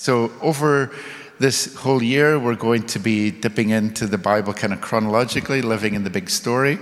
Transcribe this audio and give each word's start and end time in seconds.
So, 0.00 0.32
over 0.40 0.92
this 1.38 1.74
whole 1.74 2.02
year, 2.02 2.38
we're 2.38 2.54
going 2.54 2.84
to 2.84 2.98
be 2.98 3.30
dipping 3.30 3.68
into 3.68 4.06
the 4.06 4.16
Bible 4.16 4.54
kind 4.54 4.72
of 4.72 4.80
chronologically, 4.80 5.60
living 5.60 5.92
in 5.92 6.04
the 6.04 6.08
big 6.08 6.30
story. 6.30 6.78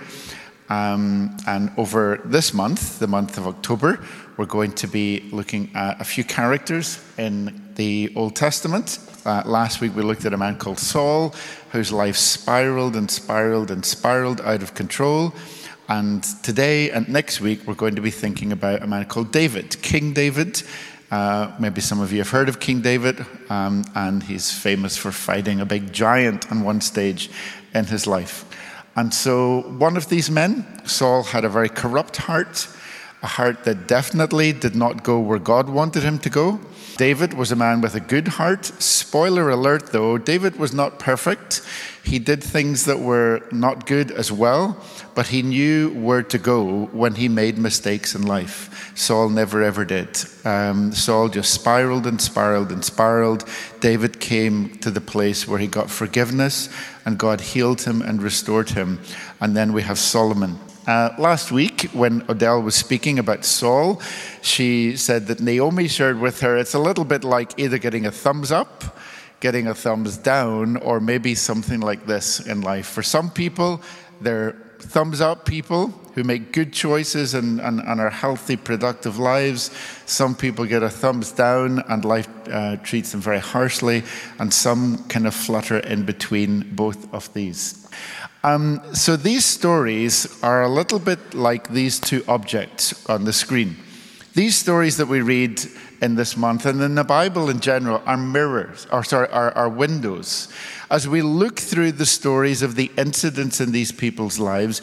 Um, 0.69 1.37
and 1.45 1.73
over 1.77 2.21
this 2.25 2.55
month, 2.55 3.01
the 3.01 3.09
month 3.09 3.37
of 3.37 3.49
October, 3.49 3.99
we're 4.37 4.47
going 4.47 4.71
to 4.75 4.87
be 4.87 5.29
looking 5.33 5.73
at 5.75 6.01
a 6.01 6.05
few 6.05 6.23
characters 6.23 7.05
in 7.19 7.61
the 7.75 8.13
Old 8.15 8.37
Testament. 8.37 9.01
Uh, 9.25 9.43
last 9.45 9.81
week, 9.81 9.97
we 9.97 10.03
looked 10.03 10.25
at 10.25 10.33
a 10.33 10.39
man 10.39 10.57
called 10.57 10.79
Saul, 10.79 11.35
whose 11.73 11.91
life 11.91 12.17
spiraled 12.17 12.95
and 12.95 13.11
spiraled 13.11 13.73
and 13.73 13.85
spiraled 13.85 14.41
out 14.43 14.63
of 14.63 14.75
control. 14.75 15.35
And 15.89 16.23
today 16.45 16.93
and 16.93 17.09
next 17.09 17.41
week, 17.41 17.67
we're 17.67 17.75
going 17.75 17.97
to 17.97 18.03
be 18.03 18.13
thinking 18.13 18.53
about 18.53 18.83
a 18.83 18.87
man 18.87 19.07
called 19.07 19.33
David, 19.33 19.83
King 19.83 20.13
David. 20.13 20.63
Uh, 21.11 21.51
maybe 21.59 21.81
some 21.81 22.01
of 22.01 22.13
you 22.13 22.19
have 22.19 22.29
heard 22.29 22.51
of 22.51 22.61
King 22.61 22.83
David, 22.83 23.25
um, 23.49 23.83
and 23.95 24.23
he's 24.23 24.53
famous 24.53 24.97
for 24.97 25.11
fighting 25.11 25.61
a 25.61 25.65
big 25.65 25.91
giant 25.91 26.51
on 26.53 26.63
one 26.63 26.83
stage 26.83 27.31
in 27.75 27.87
his 27.87 28.07
life. 28.07 28.45
And 28.95 29.15
so, 29.15 29.63
one 29.79 29.97
of 29.97 30.09
these 30.09 30.31
men, 30.31 30.67
Saul, 30.87 31.23
had 31.23 31.45
a 31.45 31.49
very 31.49 31.71
corrupt 31.71 32.17
heart, 32.17 32.69
a 33.23 33.27
heart 33.27 33.65
that 33.65 33.87
definitely 33.87 34.53
did 34.53 34.75
not 34.75 35.03
go 35.03 35.19
where 35.19 35.39
God 35.39 35.69
wanted 35.71 36.03
him 36.03 36.19
to 36.19 36.29
go. 36.31 36.61
David 36.99 37.33
was 37.35 37.53
a 37.53 37.57
man 37.57 37.81
with 37.81 37.95
a 37.95 38.01
good 38.01 38.27
heart. 38.27 38.65
Spoiler 38.65 39.49
alert, 39.51 39.93
though, 39.93 40.19
David 40.19 40.57
was 40.57 40.73
not 40.73 40.99
perfect. 40.99 41.63
He 42.03 42.19
did 42.19 42.43
things 42.43 42.87
that 42.87 42.99
were 42.99 43.41
not 43.53 43.87
good 43.87 44.11
as 44.11 44.33
well, 44.33 44.77
but 45.15 45.29
he 45.29 45.43
knew 45.43 45.91
where 45.91 46.25
to 46.25 46.39
go 46.39 46.87
when 46.87 47.15
he 47.15 47.29
made 47.29 47.57
mistakes 47.57 48.17
in 48.17 48.23
life. 48.23 48.93
Saul 48.97 49.29
never 49.29 49.63
ever 49.63 49.85
did. 49.85 50.19
Um, 50.45 50.93
Saul 50.93 51.29
just 51.29 51.55
spiraled 51.55 52.05
and 52.05 52.21
spiraled 52.21 52.73
and 52.73 52.85
spiraled. 52.85 53.49
David 53.79 54.19
came 54.19 54.77
to 54.79 54.91
the 54.91 55.01
place 55.01 55.47
where 55.47 55.61
he 55.61 55.69
got 55.69 55.91
forgiveness, 55.91 56.69
and 57.07 57.17
God 57.17 57.41
healed 57.41 57.83
him 57.83 58.03
and 58.03 58.21
restored 58.21 58.71
him. 58.71 58.99
And 59.41 59.57
then 59.57 59.73
we 59.73 59.83
have 59.83 60.01
Solomon. 60.01 60.59
Uh, 60.89 61.15
last 61.19 61.53
week, 61.53 61.83
when 61.93 62.25
Odell 62.31 62.63
was 62.63 62.75
speaking 62.75 63.19
about 63.19 63.45
Saul, 63.45 64.01
she 64.41 64.97
said 64.97 65.27
that 65.27 65.39
Naomi 65.39 65.87
shared 65.87 66.19
with 66.19 66.41
her 66.41 66.57
it's 66.57 66.73
a 66.73 66.79
little 66.79 67.05
bit 67.05 67.25
like 67.25 67.59
either 67.59 67.77
getting 67.77 68.07
a 68.07 68.11
thumbs 68.11 68.51
up, 68.51 68.97
getting 69.41 69.67
a 69.67 69.75
thumbs 69.75 70.17
down, 70.17 70.79
or 70.79 70.99
maybe 70.99 71.35
something 71.35 71.81
like 71.81 72.07
this 72.07 72.41
in 72.41 72.63
life. 72.63 72.87
For 72.87 73.03
some 73.03 73.29
people, 73.29 73.83
they're 74.23 74.57
thumbs 74.79 75.21
up 75.21 75.45
people 75.45 75.93
who 76.19 76.25
make 76.25 76.51
good 76.53 76.73
choices 76.73 77.33
and, 77.33 77.61
and, 77.61 77.79
and 77.79 78.01
are 78.01 78.11
healthy, 78.11 78.57
productive 78.57 79.21
lives. 79.21 79.71
Some 80.05 80.35
people 80.35 80.65
get 80.65 80.83
a 80.83 80.91
thumbs 80.91 81.31
down 81.31 81.79
and 81.89 82.05
life 82.05 82.29
uh, 82.51 82.75
treats 82.79 83.13
them 83.13 83.21
very 83.21 83.39
harshly, 83.39 84.03
and 84.41 84.53
some 84.53 85.05
kind 85.05 85.29
of 85.29 85.35
flutter 85.35 85.79
in 85.79 86.05
between 86.05 86.75
both 86.75 87.15
of 87.15 87.33
these. 87.35 87.89
Um, 88.43 88.81
so 88.95 89.15
these 89.17 89.45
stories 89.45 90.43
are 90.43 90.63
a 90.63 90.69
little 90.69 90.99
bit 90.99 91.35
like 91.35 91.69
these 91.69 92.01
two 92.01 92.25
objects 92.27 93.09
on 93.09 93.25
the 93.25 93.33
screen. 93.33 93.77
These 94.35 94.57
stories 94.57 94.97
that 94.97 95.07
we 95.07 95.21
read 95.21 95.63
in 96.03 96.17
this 96.17 96.37
month 96.37 96.67
and 96.67 96.81
in 96.81 96.97
the 96.97 97.05
Bible 97.05 97.49
in 97.49 97.61
general 97.61 98.03
are 98.07 98.17
mirrors, 98.17 98.89
or 98.91 99.05
sorry, 99.05 99.29
are, 99.29 99.53
are 99.53 99.69
windows. 99.69 100.49
As 100.91 101.07
we 101.07 101.23
look 101.23 101.61
through 101.61 101.93
the 101.93 102.07
stories 102.07 102.63
of 102.63 102.75
the 102.75 102.91
incidents 102.97 103.61
in 103.61 103.71
these 103.71 103.93
people's 103.93 104.39
lives, 104.39 104.83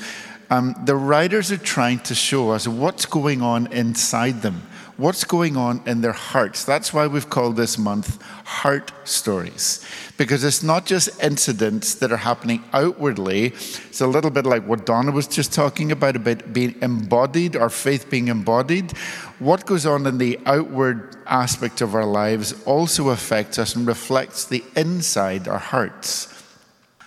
um, 0.50 0.76
the 0.86 0.96
writers 0.96 1.52
are 1.52 1.58
trying 1.58 2.00
to 2.00 2.16
show 2.16 2.52
us 2.52 2.68
what's 2.68 3.06
going 3.06 3.42
on 3.42 3.72
inside 3.72 4.42
them 4.42 4.62
what's 4.98 5.26
going 5.26 5.58
on 5.58 5.82
in 5.86 6.02
their 6.02 6.14
hearts. 6.14 6.64
That's 6.64 6.94
why 6.94 7.08
we've 7.08 7.30
called 7.30 7.58
this 7.58 7.78
month 7.78 8.22
Heart 8.22 8.92
Stories, 9.04 9.86
because 10.18 10.44
it's 10.44 10.64
not 10.64 10.86
just 10.86 11.22
incidents 11.22 11.96
that 11.96 12.12
are 12.12 12.18
happening 12.18 12.64
outwardly. 12.72 13.48
It's 13.48 14.02
a 14.02 14.08
little 14.08 14.32
bit 14.32 14.46
like 14.46 14.66
what 14.66 14.86
Donna 14.86 15.12
was 15.12 15.28
just 15.28 15.54
talking 15.54 15.92
about, 15.92 16.16
about 16.16 16.54
being 16.54 16.76
embodied, 16.82 17.56
our 17.56 17.70
faith 17.70 18.10
being 18.10 18.30
embodied. 18.30 18.96
What 19.40 19.66
goes 19.66 19.86
on 19.86 20.06
in 20.06 20.18
the 20.18 20.40
outward 20.46 21.18
aspect 21.26 21.82
of 21.82 21.94
our 21.94 22.06
lives 22.06 22.54
also 22.66 23.10
affects 23.10 23.60
us 23.60 23.76
and 23.76 23.86
reflects 23.86 24.46
the 24.46 24.64
inside, 24.76 25.48
our 25.48 25.60
hearts. 25.60 26.35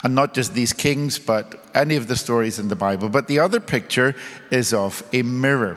And 0.03 0.15
not 0.15 0.35
just 0.35 0.55
these 0.55 0.73
kings, 0.73 1.19
but 1.19 1.63
any 1.75 1.97
of 1.97 2.07
the 2.07 2.17
stories 2.17 2.59
in 2.59 2.69
the 2.69 2.77
Bible. 2.77 3.09
But 3.09 3.27
the 3.27 3.41
other 3.41 3.61
picture 3.61 4.15
is 4.51 4.73
of 4.73 5.03
a 5.13 5.23
mirror. 5.23 5.77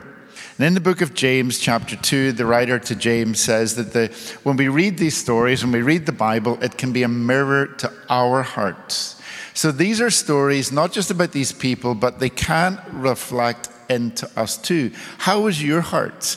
And 0.58 0.66
in 0.66 0.74
the 0.74 0.80
book 0.80 1.00
of 1.00 1.14
James, 1.14 1.58
chapter 1.58 1.96
2, 1.96 2.32
the 2.32 2.46
writer 2.46 2.78
to 2.78 2.94
James 2.94 3.40
says 3.40 3.74
that 3.76 3.92
the, 3.92 4.08
when 4.42 4.56
we 4.56 4.68
read 4.68 4.98
these 4.98 5.16
stories, 5.16 5.64
when 5.64 5.72
we 5.72 5.82
read 5.82 6.06
the 6.06 6.12
Bible, 6.12 6.62
it 6.62 6.78
can 6.78 6.92
be 6.92 7.02
a 7.02 7.08
mirror 7.08 7.66
to 7.66 7.92
our 8.08 8.42
hearts. 8.42 9.20
So 9.54 9.72
these 9.72 10.00
are 10.00 10.10
stories 10.10 10.70
not 10.72 10.92
just 10.92 11.10
about 11.10 11.32
these 11.32 11.52
people, 11.52 11.94
but 11.94 12.20
they 12.20 12.30
can 12.30 12.80
reflect 12.92 13.70
into 13.90 14.30
us 14.36 14.56
too. 14.56 14.92
How 15.18 15.46
is 15.46 15.62
your 15.62 15.80
heart? 15.80 16.36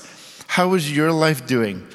How 0.56 0.74
is 0.74 0.90
your 0.90 1.12
life 1.12 1.46
doing? 1.46 1.86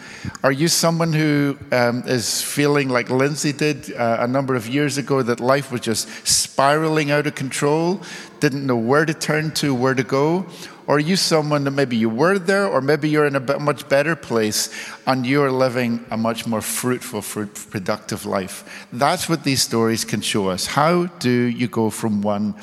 Are 0.44 0.52
you 0.52 0.68
someone 0.68 1.14
who 1.14 1.56
um, 1.72 2.02
is 2.04 2.42
feeling 2.42 2.90
like 2.90 3.08
Lindsay 3.08 3.54
did 3.54 3.90
uh, 3.94 4.18
a 4.20 4.28
number 4.28 4.54
of 4.54 4.68
years 4.68 4.98
ago 4.98 5.22
that 5.22 5.40
life 5.40 5.72
was 5.72 5.80
just 5.80 6.06
spiraling 6.26 7.10
out 7.10 7.26
of 7.26 7.34
control, 7.34 8.02
didn't 8.38 8.66
know 8.66 8.76
where 8.76 9.06
to 9.06 9.14
turn 9.14 9.52
to, 9.52 9.74
where 9.74 9.94
to 9.94 10.02
go? 10.02 10.44
Or 10.86 10.96
are 10.96 10.98
you 10.98 11.16
someone 11.16 11.64
that 11.64 11.70
maybe 11.70 11.96
you 11.96 12.10
were 12.10 12.38
there, 12.38 12.66
or 12.66 12.82
maybe 12.82 13.08
you're 13.08 13.24
in 13.24 13.34
a 13.34 13.58
much 13.58 13.88
better 13.88 14.14
place 14.14 14.68
and 15.06 15.24
you're 15.24 15.50
living 15.50 16.04
a 16.10 16.18
much 16.18 16.46
more 16.46 16.60
fruitful, 16.60 17.22
fruit, 17.22 17.54
productive 17.70 18.26
life? 18.26 18.86
That's 18.92 19.26
what 19.26 19.42
these 19.42 19.62
stories 19.62 20.04
can 20.04 20.20
show 20.20 20.50
us. 20.50 20.66
How 20.66 21.06
do 21.06 21.30
you 21.30 21.66
go 21.66 21.88
from 21.88 22.20
one 22.20 22.54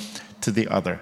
to 0.42 0.52
the 0.52 0.68
other? 0.68 1.00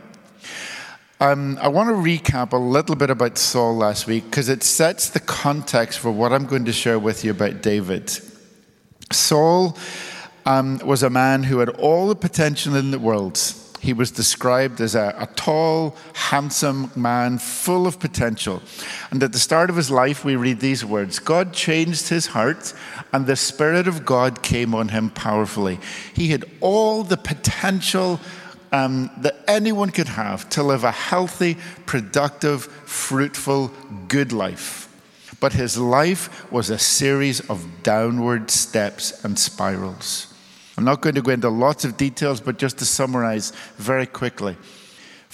Um, 1.21 1.57
I 1.61 1.69
want 1.69 1.87
to 1.89 1.95
recap 1.95 2.51
a 2.51 2.57
little 2.57 2.95
bit 2.95 3.09
about 3.09 3.37
Saul 3.37 3.77
last 3.77 4.05
week 4.05 4.25
because 4.25 4.49
it 4.49 4.63
sets 4.63 5.09
the 5.09 5.21
context 5.21 5.99
for 5.99 6.11
what 6.11 6.33
I'm 6.33 6.45
going 6.45 6.65
to 6.65 6.73
share 6.73 6.99
with 6.99 7.23
you 7.23 7.31
about 7.31 7.61
David. 7.61 8.11
Saul 9.13 9.77
um, 10.45 10.79
was 10.79 11.03
a 11.03 11.09
man 11.09 11.43
who 11.43 11.59
had 11.59 11.69
all 11.69 12.09
the 12.09 12.15
potential 12.15 12.75
in 12.75 12.91
the 12.91 12.99
world 12.99 13.39
he 13.85 13.93
was 13.93 14.09
described 14.09 14.81
as 14.81 14.95
a, 14.95 15.15
a, 15.19 15.27
tall, 15.35 15.95
handsome 16.13 16.91
man 16.95 17.37
full 17.37 17.85
of 17.85 17.99
potential. 17.99 18.63
And 19.11 19.21
at 19.21 19.31
the 19.31 19.37
start 19.37 19.69
of 19.69 19.75
his 19.75 19.91
life, 19.91 20.25
we 20.25 20.35
read 20.35 20.59
these 20.59 20.83
words 20.83 21.19
God 21.19 21.53
changed 21.53 22.09
his 22.09 22.27
heart, 22.27 22.73
and 23.13 23.27
the 23.27 23.35
Spirit 23.35 23.87
of 23.87 24.03
God 24.03 24.41
came 24.41 24.73
on 24.73 24.87
him 24.87 25.11
powerfully. 25.11 25.79
He 26.15 26.29
had 26.29 26.45
all 26.61 27.03
the 27.03 27.17
potential 27.17 28.19
um, 28.75 29.09
that 29.17 29.37
anyone 29.47 29.89
could 29.89 30.09
have 30.09 30.49
to 30.49 30.61
live 30.61 30.83
a 30.83 30.91
healthy, 30.91 31.55
productive, 31.85 32.65
fruitful, 32.65 33.71
good 34.09 34.33
life. 34.33 34.89
But 35.39 35.53
his 35.53 35.77
life 35.77 36.51
was 36.51 36.69
a 36.69 36.77
series 36.77 37.39
of 37.49 37.65
downward 37.83 38.51
steps 38.51 39.23
and 39.23 39.39
spirals. 39.39 40.33
I'm 40.77 40.83
not 40.83 40.99
going 41.01 41.15
to 41.15 41.21
go 41.21 41.31
into 41.31 41.49
lots 41.49 41.85
of 41.85 41.95
details, 41.95 42.41
but 42.41 42.57
just 42.57 42.77
to 42.79 42.85
summarize 42.85 43.53
very 43.77 44.05
quickly. 44.05 44.57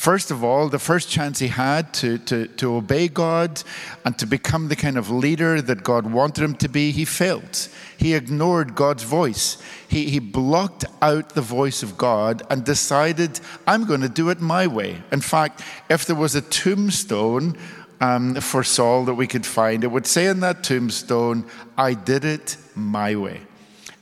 First 0.01 0.31
of 0.31 0.44
all, 0.44 0.67
the 0.67 0.79
first 0.79 1.09
chance 1.09 1.38
he 1.38 1.50
had 1.50 1.94
to, 1.94 2.17
to, 2.17 2.47
to 2.47 2.73
obey 2.73 3.07
God 3.07 3.62
and 4.03 4.17
to 4.17 4.25
become 4.25 4.67
the 4.67 4.75
kind 4.75 4.97
of 4.97 5.12
leader 5.12 5.62
that 5.62 5.84
God 5.84 6.12
wanted 6.12 6.44
him 6.44 6.56
to 6.56 6.67
be, 6.67 6.89
he 6.89 7.06
failed. 7.06 7.67
He 8.00 8.16
ignored 8.16 8.73
God's 8.73 9.03
voice. 9.03 9.62
He, 9.88 10.09
he 10.09 10.17
blocked 10.17 10.85
out 11.03 11.35
the 11.35 11.41
voice 11.41 11.84
of 11.84 12.00
God 12.00 12.41
and 12.50 12.66
decided, 12.66 13.39
I'm 13.67 13.85
going 13.85 14.01
to 14.01 14.09
do 14.09 14.31
it 14.31 14.41
my 14.41 14.66
way. 14.66 15.03
In 15.12 15.22
fact, 15.22 15.62
if 15.88 16.07
there 16.07 16.16
was 16.16 16.33
a 16.33 16.41
tombstone 16.41 17.56
um, 18.00 18.33
for 18.41 18.63
Saul 18.63 19.06
that 19.06 19.13
we 19.13 19.28
could 19.28 19.45
find, 19.45 19.83
it 19.83 19.91
would 19.91 20.07
say 20.07 20.25
in 20.25 20.39
that 20.39 20.63
tombstone, 20.63 21.45
I 21.78 21.94
did 21.94 22.25
it 22.25 22.57
my 22.73 23.16
way. 23.16 23.41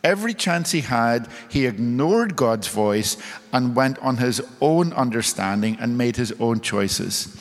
Every 0.04 0.34
chance 0.34 0.72
he 0.72 0.82
had, 0.82 1.28
he 1.50 1.66
ignored 1.66 2.36
God's 2.36 2.70
voice 2.70 3.18
and 3.52 3.76
went 3.76 4.00
on 4.00 4.18
his 4.18 4.42
own 4.62 4.94
understanding 4.94 5.78
and 5.80 5.98
made 5.98 6.16
his 6.16 6.32
own 6.40 6.62
choices. 6.62 7.36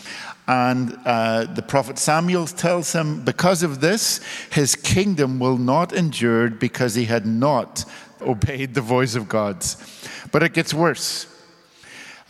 And 0.48 0.98
uh, 1.04 1.44
the 1.44 1.62
prophet 1.62 1.98
Samuel 1.98 2.46
tells 2.46 2.92
him, 2.92 3.22
because 3.24 3.62
of 3.62 3.80
this, 3.80 4.20
his 4.50 4.74
kingdom 4.74 5.38
will 5.38 5.58
not 5.58 5.92
endure 5.92 6.48
because 6.50 6.94
he 6.94 7.04
had 7.04 7.26
not 7.26 7.84
obeyed 8.20 8.74
the 8.74 8.80
voice 8.80 9.14
of 9.14 9.28
God. 9.28 9.64
But 10.32 10.42
it 10.42 10.54
gets 10.54 10.74
worse. 10.74 11.26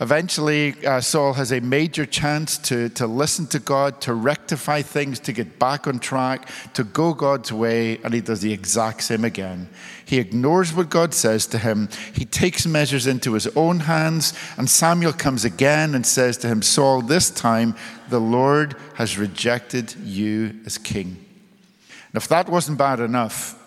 Eventually, 0.01 0.75
uh, 0.85 1.01
Saul 1.01 1.33
has 1.33 1.51
a 1.51 1.59
major 1.59 2.05
chance 2.05 2.57
to, 2.59 2.87
to 2.89 3.05
listen 3.05 3.47
to 3.47 3.59
God, 3.59 3.99
to 4.01 4.13
rectify 4.13 4.81
things, 4.81 5.19
to 5.19 5.33
get 5.33 5.59
back 5.59 5.87
on 5.87 5.99
track, 5.99 6.47
to 6.73 6.85
go 6.85 7.13
God's 7.13 7.51
way, 7.51 7.97
and 7.97 8.13
he 8.13 8.21
does 8.21 8.39
the 8.39 8.53
exact 8.53 9.03
same 9.03 9.25
again. 9.25 9.67
He 10.05 10.17
ignores 10.17 10.73
what 10.73 10.89
God 10.89 11.13
says 11.13 11.45
to 11.47 11.57
him. 11.57 11.89
He 12.13 12.23
takes 12.23 12.65
measures 12.65 13.07
into 13.07 13.33
his 13.33 13.47
own 13.57 13.81
hands, 13.81 14.33
and 14.57 14.69
Samuel 14.69 15.11
comes 15.11 15.43
again 15.43 15.93
and 15.93 16.05
says 16.05 16.37
to 16.37 16.47
him, 16.47 16.61
Saul, 16.61 17.01
this 17.01 17.29
time 17.29 17.75
the 18.09 18.21
Lord 18.21 18.77
has 18.95 19.17
rejected 19.17 19.95
you 19.95 20.61
as 20.65 20.77
king. 20.77 21.07
And 22.13 22.15
if 22.15 22.29
that 22.29 22.47
wasn't 22.47 22.77
bad 22.77 23.01
enough, 23.01 23.57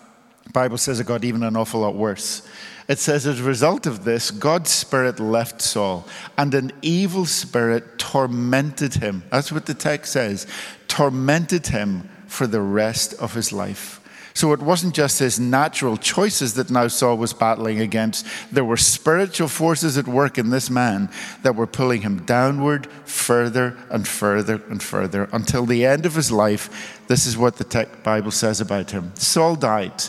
The 0.45 0.51
Bible 0.51 0.77
says 0.77 0.99
it 0.99 1.07
got 1.07 1.23
even 1.23 1.43
an 1.43 1.55
awful 1.55 1.81
lot 1.81 1.95
worse. 1.95 2.47
It 2.87 2.99
says, 2.99 3.25
as 3.25 3.39
a 3.39 3.43
result 3.43 3.85
of 3.85 4.03
this, 4.03 4.29
God's 4.29 4.69
spirit 4.69 5.19
left 5.19 5.61
Saul, 5.61 6.05
and 6.37 6.53
an 6.53 6.71
evil 6.81 7.25
spirit 7.25 7.97
tormented 7.97 8.95
him. 8.95 9.23
That's 9.29 9.51
what 9.51 9.65
the 9.65 9.73
text 9.73 10.13
says 10.13 10.47
tormented 10.87 11.67
him 11.67 12.07
for 12.27 12.45
the 12.45 12.61
rest 12.61 13.13
of 13.15 13.33
his 13.33 13.51
life. 13.51 13.99
So 14.35 14.51
it 14.53 14.59
wasn't 14.59 14.95
just 14.95 15.19
his 15.19 15.39
natural 15.39 15.95
choices 15.97 16.55
that 16.55 16.71
now 16.71 16.87
Saul 16.87 17.17
was 17.17 17.33
battling 17.33 17.79
against. 17.79 18.25
There 18.51 18.65
were 18.65 18.77
spiritual 18.77 19.47
forces 19.47 19.97
at 19.97 20.07
work 20.07 20.37
in 20.37 20.49
this 20.49 20.69
man 20.69 21.09
that 21.43 21.55
were 21.55 21.67
pulling 21.67 22.01
him 22.01 22.25
downward 22.25 22.87
further 23.05 23.77
and 23.89 24.07
further 24.07 24.61
and 24.69 24.81
further 24.81 25.29
until 25.31 25.65
the 25.65 25.85
end 25.85 26.05
of 26.05 26.15
his 26.15 26.31
life. 26.31 26.99
This 27.07 27.27
is 27.27 27.37
what 27.37 27.57
the 27.57 27.87
Bible 28.03 28.31
says 28.31 28.59
about 28.59 28.91
him 28.91 29.13
Saul 29.15 29.55
died 29.55 30.03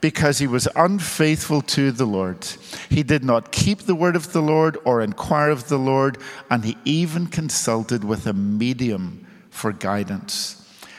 because 0.00 0.38
he 0.38 0.46
was 0.46 0.68
unfaithful 0.76 1.62
to 1.62 1.90
the 1.90 2.04
Lord. 2.04 2.46
He 2.88 3.02
did 3.02 3.24
not 3.24 3.52
keep 3.52 3.80
the 3.80 3.94
word 3.94 4.16
of 4.16 4.32
the 4.32 4.42
Lord 4.42 4.78
or 4.84 5.00
inquire 5.00 5.50
of 5.50 5.68
the 5.68 5.78
Lord, 5.78 6.18
and 6.50 6.64
he 6.64 6.76
even 6.84 7.26
consulted 7.26 8.04
with 8.04 8.26
a 8.26 8.32
medium 8.32 9.26
for 9.50 9.72
guidance. 9.72 10.54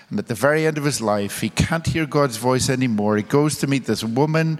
And 0.09 0.17
at 0.17 0.27
the 0.27 0.33
very 0.33 0.65
end 0.65 0.77
of 0.77 0.85
his 0.85 1.01
life, 1.01 1.41
he 1.41 1.49
can't 1.49 1.85
hear 1.85 2.05
God's 2.05 2.37
voice 2.37 2.67
anymore. 2.67 3.15
He 3.15 3.23
goes 3.23 3.57
to 3.59 3.67
meet 3.67 3.85
this 3.85 4.03
woman 4.03 4.59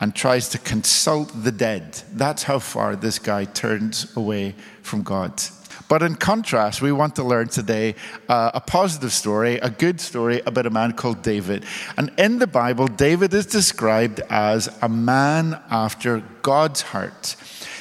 and 0.00 0.14
tries 0.14 0.48
to 0.50 0.58
consult 0.58 1.32
the 1.44 1.52
dead. 1.52 2.02
That's 2.12 2.42
how 2.42 2.58
far 2.58 2.96
this 2.96 3.18
guy 3.20 3.44
turns 3.44 4.14
away 4.16 4.56
from 4.82 5.02
God. 5.02 5.40
But 5.88 6.02
in 6.02 6.16
contrast, 6.16 6.82
we 6.82 6.92
want 6.92 7.16
to 7.16 7.24
learn 7.24 7.48
today 7.48 7.94
uh, 8.28 8.50
a 8.54 8.60
positive 8.60 9.12
story, 9.12 9.56
a 9.56 9.70
good 9.70 10.00
story 10.00 10.42
about 10.44 10.66
a 10.66 10.70
man 10.70 10.92
called 10.92 11.22
David. 11.22 11.64
And 11.96 12.12
in 12.18 12.38
the 12.38 12.46
Bible, 12.46 12.86
David 12.86 13.32
is 13.32 13.46
described 13.46 14.20
as 14.28 14.68
a 14.82 14.88
man 14.88 15.60
after 15.70 16.22
God's 16.42 16.82
heart. 16.82 17.36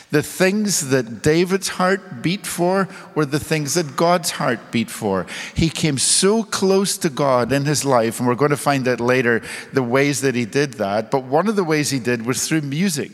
The 0.09 0.23
things 0.23 0.89
that 0.89 1.21
David's 1.21 1.67
heart 1.67 2.21
beat 2.21 2.47
for 2.47 2.87
were 3.13 3.25
the 3.25 3.41
things 3.41 3.73
that 3.73 3.97
God's 3.97 4.31
heart 4.31 4.71
beat 4.71 4.89
for. 4.89 5.25
He 5.53 5.69
came 5.69 5.97
so 5.97 6.43
close 6.43 6.97
to 6.99 7.09
God 7.09 7.51
in 7.51 7.65
his 7.65 7.83
life, 7.83 8.19
and 8.19 8.27
we're 8.27 8.35
going 8.35 8.51
to 8.51 8.57
find 8.57 8.87
out 8.87 9.01
later 9.01 9.41
the 9.73 9.83
ways 9.83 10.21
that 10.21 10.33
he 10.33 10.45
did 10.45 10.75
that. 10.75 11.11
But 11.11 11.25
one 11.25 11.49
of 11.49 11.57
the 11.57 11.63
ways 11.65 11.89
he 11.89 11.99
did 11.99 12.25
was 12.25 12.47
through 12.47 12.61
music. 12.61 13.11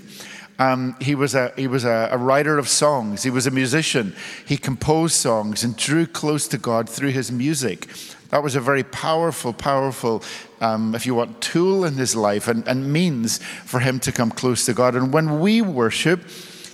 Um, 0.59 0.95
he 1.01 1.15
was, 1.15 1.33
a, 1.33 1.51
he 1.55 1.67
was 1.67 1.83
a, 1.83 2.09
a, 2.11 2.17
writer 2.17 2.59
of 2.59 2.69
songs. 2.69 3.23
He 3.23 3.31
was 3.31 3.47
a 3.47 3.51
musician. 3.51 4.15
He 4.45 4.55
composed 4.55 5.15
songs 5.15 5.63
and 5.63 5.75
drew 5.75 6.05
close 6.05 6.47
to 6.49 6.59
God 6.59 6.87
through 6.87 7.09
his 7.09 7.31
music. 7.31 7.87
That 8.29 8.43
was 8.43 8.55
a 8.55 8.61
very 8.61 8.83
powerful, 8.83 9.51
powerful, 9.51 10.23
um, 10.61 10.93
if 10.93 11.05
you 11.05 11.15
want, 11.15 11.41
tool 11.41 11.85
in 11.85 11.95
his 11.95 12.15
life 12.15 12.47
and, 12.47 12.67
and 12.67 12.93
means 12.93 13.39
for 13.39 13.79
him 13.79 13.99
to 14.01 14.11
come 14.11 14.29
close 14.29 14.65
to 14.65 14.73
God. 14.73 14.95
And 14.95 15.11
when 15.11 15.39
we 15.39 15.61
worship, 15.61 16.21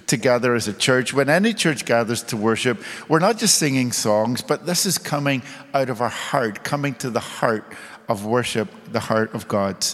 together 0.09 0.55
as 0.55 0.67
a 0.67 0.73
church, 0.73 1.13
when 1.13 1.29
any 1.29 1.53
church 1.53 1.85
gathers 1.85 2.23
to 2.23 2.35
worship, 2.35 2.81
we're 3.07 3.19
not 3.19 3.37
just 3.37 3.55
singing 3.55 3.91
songs, 3.91 4.41
but 4.41 4.65
this 4.65 4.85
is 4.85 4.97
coming 4.97 5.43
out 5.73 5.89
of 5.89 6.01
our 6.01 6.09
heart, 6.09 6.63
coming 6.63 6.95
to 6.95 7.09
the 7.11 7.19
heart 7.19 7.63
of 8.09 8.25
worship, 8.25 8.67
the 8.91 8.99
heart 8.99 9.33
of 9.35 9.47
God. 9.47 9.85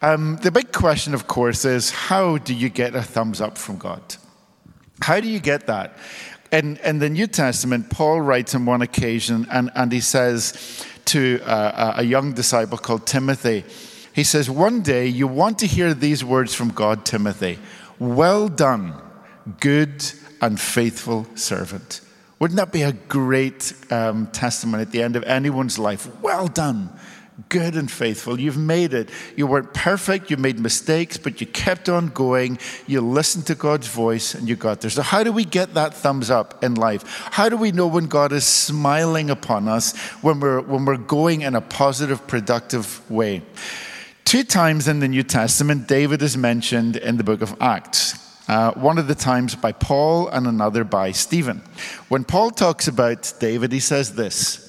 Um, 0.00 0.36
the 0.42 0.52
big 0.52 0.72
question, 0.72 1.12
of 1.12 1.26
course, 1.26 1.64
is 1.64 1.90
how 1.90 2.38
do 2.38 2.54
you 2.54 2.68
get 2.68 2.94
a 2.94 3.02
thumbs 3.02 3.40
up 3.40 3.58
from 3.58 3.78
God? 3.78 4.00
How 5.00 5.20
do 5.20 5.28
you 5.28 5.40
get 5.40 5.66
that? 5.66 5.96
In, 6.52 6.76
in 6.78 6.98
the 6.98 7.10
New 7.10 7.26
Testament, 7.26 7.90
Paul 7.90 8.20
writes 8.20 8.54
on 8.54 8.64
one 8.64 8.80
occasion, 8.80 9.46
and, 9.50 9.70
and 9.74 9.92
he 9.92 10.00
says 10.00 10.84
to 11.06 11.40
uh, 11.44 11.94
a 11.96 12.04
young 12.04 12.32
disciple 12.32 12.78
called 12.78 13.06
Timothy, 13.06 13.64
he 14.14 14.24
says, 14.24 14.48
One 14.48 14.82
day 14.82 15.06
you 15.06 15.26
want 15.26 15.58
to 15.60 15.66
hear 15.66 15.94
these 15.94 16.24
words 16.24 16.54
from 16.54 16.70
God, 16.70 17.04
Timothy 17.04 17.58
Well 17.98 18.48
done 18.48 18.94
good 19.60 20.04
and 20.40 20.60
faithful 20.60 21.26
servant. 21.34 22.00
Wouldn't 22.38 22.56
that 22.58 22.72
be 22.72 22.82
a 22.82 22.92
great 22.92 23.72
um, 23.90 24.28
testimony 24.28 24.82
at 24.82 24.92
the 24.92 25.02
end 25.02 25.16
of 25.16 25.24
anyone's 25.24 25.78
life? 25.78 26.08
Well 26.20 26.46
done, 26.46 26.90
good 27.48 27.74
and 27.74 27.90
faithful. 27.90 28.38
You've 28.40 28.56
made 28.56 28.92
it. 28.94 29.10
You 29.36 29.46
weren't 29.46 29.72
perfect, 29.72 30.30
you 30.30 30.36
made 30.36 30.58
mistakes, 30.58 31.16
but 31.16 31.40
you 31.40 31.46
kept 31.46 31.88
on 31.88 32.08
going. 32.08 32.58
You 32.86 33.00
listened 33.00 33.46
to 33.46 33.54
God's 33.54 33.86
voice 33.86 34.34
and 34.34 34.48
you 34.48 34.56
got 34.56 34.80
there. 34.80 34.90
So, 34.90 35.02
how 35.02 35.22
do 35.22 35.32
we 35.32 35.44
get 35.44 35.74
that 35.74 35.94
thumbs 35.94 36.30
up 36.30 36.62
in 36.64 36.74
life? 36.74 37.04
How 37.30 37.48
do 37.48 37.56
we 37.56 37.72
know 37.72 37.86
when 37.86 38.06
God 38.06 38.32
is 38.32 38.44
smiling 38.44 39.30
upon 39.30 39.68
us, 39.68 39.96
when 40.22 40.40
we're, 40.40 40.60
when 40.60 40.84
we're 40.84 40.96
going 40.96 41.42
in 41.42 41.54
a 41.54 41.60
positive, 41.60 42.26
productive 42.26 43.08
way? 43.10 43.42
Two 44.24 44.44
times 44.44 44.88
in 44.88 45.00
the 45.00 45.08
New 45.08 45.22
Testament, 45.22 45.88
David 45.88 46.20
is 46.20 46.36
mentioned 46.36 46.96
in 46.96 47.16
the 47.16 47.24
book 47.24 47.40
of 47.40 47.56
Acts. 47.60 48.26
Uh, 48.48 48.72
one 48.72 48.98
of 48.98 49.08
the 49.08 49.14
times 49.14 49.54
by 49.54 49.72
Paul 49.72 50.28
and 50.28 50.46
another 50.46 50.82
by 50.82 51.12
Stephen. 51.12 51.62
When 52.08 52.24
Paul 52.24 52.50
talks 52.50 52.88
about 52.88 53.32
David, 53.40 53.72
he 53.72 53.80
says 53.80 54.14
this 54.14 54.67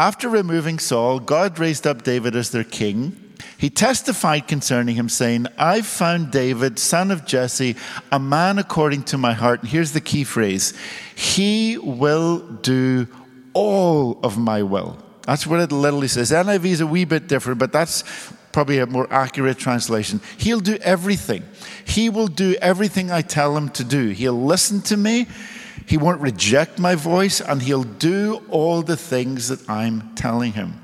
After 0.00 0.30
removing 0.30 0.78
Saul, 0.78 1.20
God 1.20 1.58
raised 1.58 1.86
up 1.86 2.04
David 2.04 2.34
as 2.34 2.48
their 2.48 2.64
king. 2.64 3.34
He 3.58 3.68
testified 3.68 4.48
concerning 4.48 4.96
him, 4.96 5.10
saying, 5.10 5.46
I 5.58 5.82
found 5.82 6.30
David, 6.30 6.78
son 6.78 7.10
of 7.10 7.26
Jesse, 7.26 7.76
a 8.10 8.18
man 8.18 8.58
according 8.58 9.02
to 9.02 9.18
my 9.18 9.34
heart. 9.34 9.60
And 9.60 9.68
here's 9.68 9.92
the 9.92 10.00
key 10.00 10.24
phrase 10.24 10.72
He 11.14 11.76
will 11.76 12.38
do 12.38 13.08
all 13.52 14.18
of 14.22 14.38
my 14.38 14.62
will. 14.62 14.96
That's 15.26 15.46
what 15.46 15.60
it 15.60 15.70
literally 15.70 16.08
says. 16.08 16.30
NIV 16.30 16.64
is 16.64 16.80
a 16.80 16.86
wee 16.86 17.04
bit 17.04 17.28
different, 17.28 17.58
but 17.58 17.70
that's 17.70 18.02
probably 18.52 18.78
a 18.78 18.86
more 18.86 19.06
accurate 19.12 19.58
translation. 19.58 20.22
He'll 20.38 20.60
do 20.60 20.76
everything. 20.76 21.44
He 21.84 22.08
will 22.08 22.28
do 22.28 22.56
everything 22.62 23.10
I 23.10 23.20
tell 23.20 23.54
him 23.54 23.68
to 23.72 23.84
do. 23.84 24.08
He'll 24.08 24.42
listen 24.42 24.80
to 24.80 24.96
me. 24.96 25.26
He 25.90 25.96
won't 25.96 26.20
reject 26.20 26.78
my 26.78 26.94
voice, 26.94 27.40
and 27.40 27.60
he'll 27.60 27.82
do 27.82 28.42
all 28.48 28.80
the 28.80 28.96
things 28.96 29.48
that 29.48 29.68
I'm 29.68 30.14
telling 30.14 30.52
him. 30.52 30.80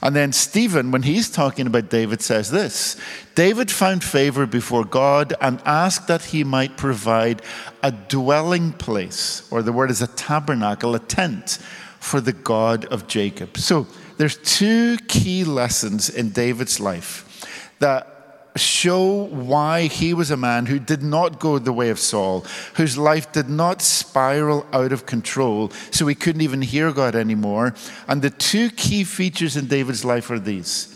And 0.00 0.14
then 0.14 0.32
Stephen, 0.32 0.92
when 0.92 1.02
he's 1.02 1.28
talking 1.28 1.66
about 1.66 1.90
David, 1.90 2.22
says 2.22 2.48
this 2.48 2.96
David 3.34 3.68
found 3.68 4.04
favor 4.04 4.46
before 4.46 4.84
God 4.84 5.34
and 5.40 5.60
asked 5.64 6.06
that 6.06 6.26
he 6.26 6.44
might 6.44 6.76
provide 6.76 7.42
a 7.82 7.90
dwelling 7.90 8.74
place, 8.74 9.42
or 9.50 9.60
the 9.60 9.72
word 9.72 9.90
is 9.90 10.02
a 10.02 10.06
tabernacle, 10.06 10.94
a 10.94 11.00
tent, 11.00 11.58
for 11.98 12.20
the 12.20 12.32
God 12.32 12.84
of 12.84 13.08
Jacob. 13.08 13.58
So 13.58 13.88
there's 14.18 14.36
two 14.36 14.98
key 15.08 15.42
lessons 15.42 16.08
in 16.08 16.30
David's 16.30 16.78
life 16.78 17.44
that 17.80 18.17
show 18.56 19.24
why 19.26 19.82
he 19.82 20.12
was 20.14 20.30
a 20.30 20.36
man 20.36 20.66
who 20.66 20.78
did 20.78 21.02
not 21.02 21.38
go 21.38 21.58
the 21.58 21.72
way 21.72 21.90
of 21.90 21.98
Saul, 21.98 22.44
whose 22.74 22.98
life 22.98 23.30
did 23.32 23.48
not 23.48 23.82
spiral 23.82 24.66
out 24.72 24.92
of 24.92 25.06
control, 25.06 25.70
so 25.90 26.06
he 26.06 26.14
couldn't 26.14 26.42
even 26.42 26.62
hear 26.62 26.92
God 26.92 27.14
anymore. 27.14 27.74
And 28.06 28.22
the 28.22 28.30
two 28.30 28.70
key 28.70 29.04
features 29.04 29.56
in 29.56 29.66
David's 29.66 30.04
life 30.04 30.30
are 30.30 30.38
these 30.38 30.94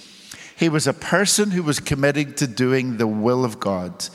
he 0.62 0.68
was 0.68 0.86
a 0.86 0.92
person 0.92 1.50
who 1.50 1.62
was 1.64 1.80
committed 1.80 2.36
to 2.36 2.46
doing 2.46 2.96
the 2.96 3.06
will 3.08 3.44
of 3.44 3.58
God, 3.58 4.08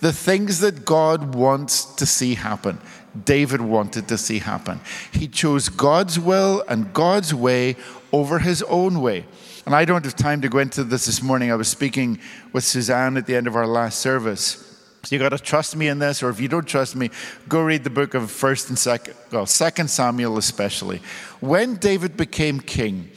the 0.00 0.12
things 0.12 0.60
that 0.60 0.84
God 0.84 1.34
wants 1.34 1.86
to 1.94 2.04
see 2.04 2.34
happen. 2.34 2.78
David 3.24 3.62
wanted 3.62 4.08
to 4.08 4.18
see 4.18 4.40
happen. 4.40 4.80
He 5.12 5.28
chose 5.28 5.70
God's 5.70 6.20
will 6.20 6.62
and 6.68 6.92
God's 6.92 7.32
way 7.32 7.76
over 8.12 8.40
his 8.40 8.62
own 8.64 9.00
way. 9.00 9.24
And 9.66 9.74
I 9.74 9.84
don't 9.84 10.04
have 10.04 10.16
time 10.16 10.42
to 10.42 10.48
go 10.48 10.58
into 10.58 10.84
this 10.84 11.06
this 11.06 11.22
morning. 11.22 11.50
I 11.50 11.54
was 11.54 11.68
speaking 11.68 12.18
with 12.52 12.64
Suzanne 12.64 13.16
at 13.16 13.26
the 13.26 13.34
end 13.34 13.46
of 13.46 13.56
our 13.56 13.66
last 13.66 14.00
service. 14.00 14.60
So 15.04 15.14
you 15.14 15.18
got 15.18 15.30
to 15.30 15.38
trust 15.38 15.76
me 15.76 15.88
in 15.88 15.98
this, 15.98 16.22
or 16.22 16.30
if 16.30 16.40
you 16.40 16.48
don't 16.48 16.66
trust 16.66 16.96
me, 16.96 17.10
go 17.48 17.62
read 17.62 17.84
the 17.84 17.90
book 17.90 18.14
of 18.14 18.30
First 18.30 18.68
and 18.68 18.78
Second, 18.78 19.14
well, 19.32 19.46
Second 19.46 19.88
Samuel 19.88 20.38
especially. 20.38 21.00
When 21.40 21.76
David 21.76 22.16
became 22.16 22.60
king, 22.60 23.10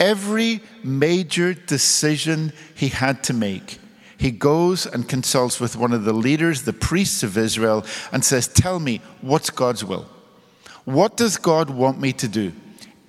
every 0.00 0.60
major 0.82 1.54
decision 1.54 2.52
he 2.74 2.88
had 2.88 3.22
to 3.24 3.32
make, 3.32 3.78
he 4.16 4.32
goes 4.32 4.84
and 4.84 5.08
consults 5.08 5.60
with 5.60 5.76
one 5.76 5.92
of 5.92 6.04
the 6.04 6.12
leaders, 6.12 6.62
the 6.62 6.72
priests 6.72 7.22
of 7.22 7.38
Israel, 7.38 7.84
and 8.10 8.24
says, 8.24 8.48
"Tell 8.48 8.80
me 8.80 9.00
what's 9.20 9.50
God's 9.50 9.84
will. 9.84 10.08
What 10.84 11.16
does 11.16 11.36
God 11.36 11.70
want 11.70 12.00
me 12.00 12.12
to 12.14 12.26
do?" 12.26 12.52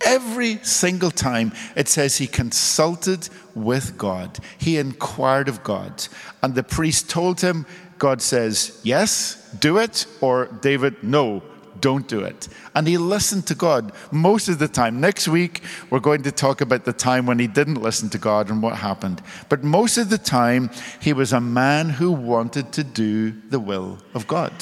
Every 0.10 0.58
single 0.64 1.12
time 1.12 1.54
it 1.76 1.88
says 1.88 2.18
he 2.18 2.26
consulted 2.26 3.30
with 3.54 3.96
God, 3.96 4.40
he 4.58 4.80
inquired 4.80 5.48
of 5.48 5.64
God. 5.64 6.08
And 6.42 6.56
the 6.56 6.64
priest 6.64 7.12
told 7.12 7.42
him, 7.42 7.68
God 8.00 8.20
says, 8.20 8.80
Yes, 8.84 9.56
do 9.60 9.78
it, 9.78 10.08
or 10.20 10.48
David, 10.62 11.04
no, 11.04 11.44
don't 11.80 12.08
do 12.08 12.22
it. 12.22 12.48
And 12.74 12.88
he 12.88 12.98
listened 12.98 13.46
to 13.48 13.56
God 13.56 13.92
most 14.12 14.50
of 14.50 14.58
the 14.58 14.68
time. 14.68 15.00
Next 15.00 15.28
week, 15.28 15.62
we're 15.92 16.00
going 16.00 16.24
to 16.24 16.32
talk 16.32 16.62
about 16.62 16.86
the 16.86 16.94
time 16.94 17.28
when 17.28 17.38
he 17.38 17.46
didn't 17.46 17.76
listen 17.76 18.10
to 18.10 18.18
God 18.18 18.50
and 18.50 18.64
what 18.64 18.78
happened. 18.78 19.22
But 19.48 19.64
most 19.64 20.00
of 20.00 20.10
the 20.10 20.18
time, 20.18 20.72
he 21.00 21.14
was 21.14 21.34
a 21.34 21.42
man 21.42 21.90
who 21.90 22.12
wanted 22.12 22.72
to 22.74 22.84
do 22.84 23.32
the 23.50 23.60
will 23.60 24.00
of 24.16 24.26
God. 24.26 24.54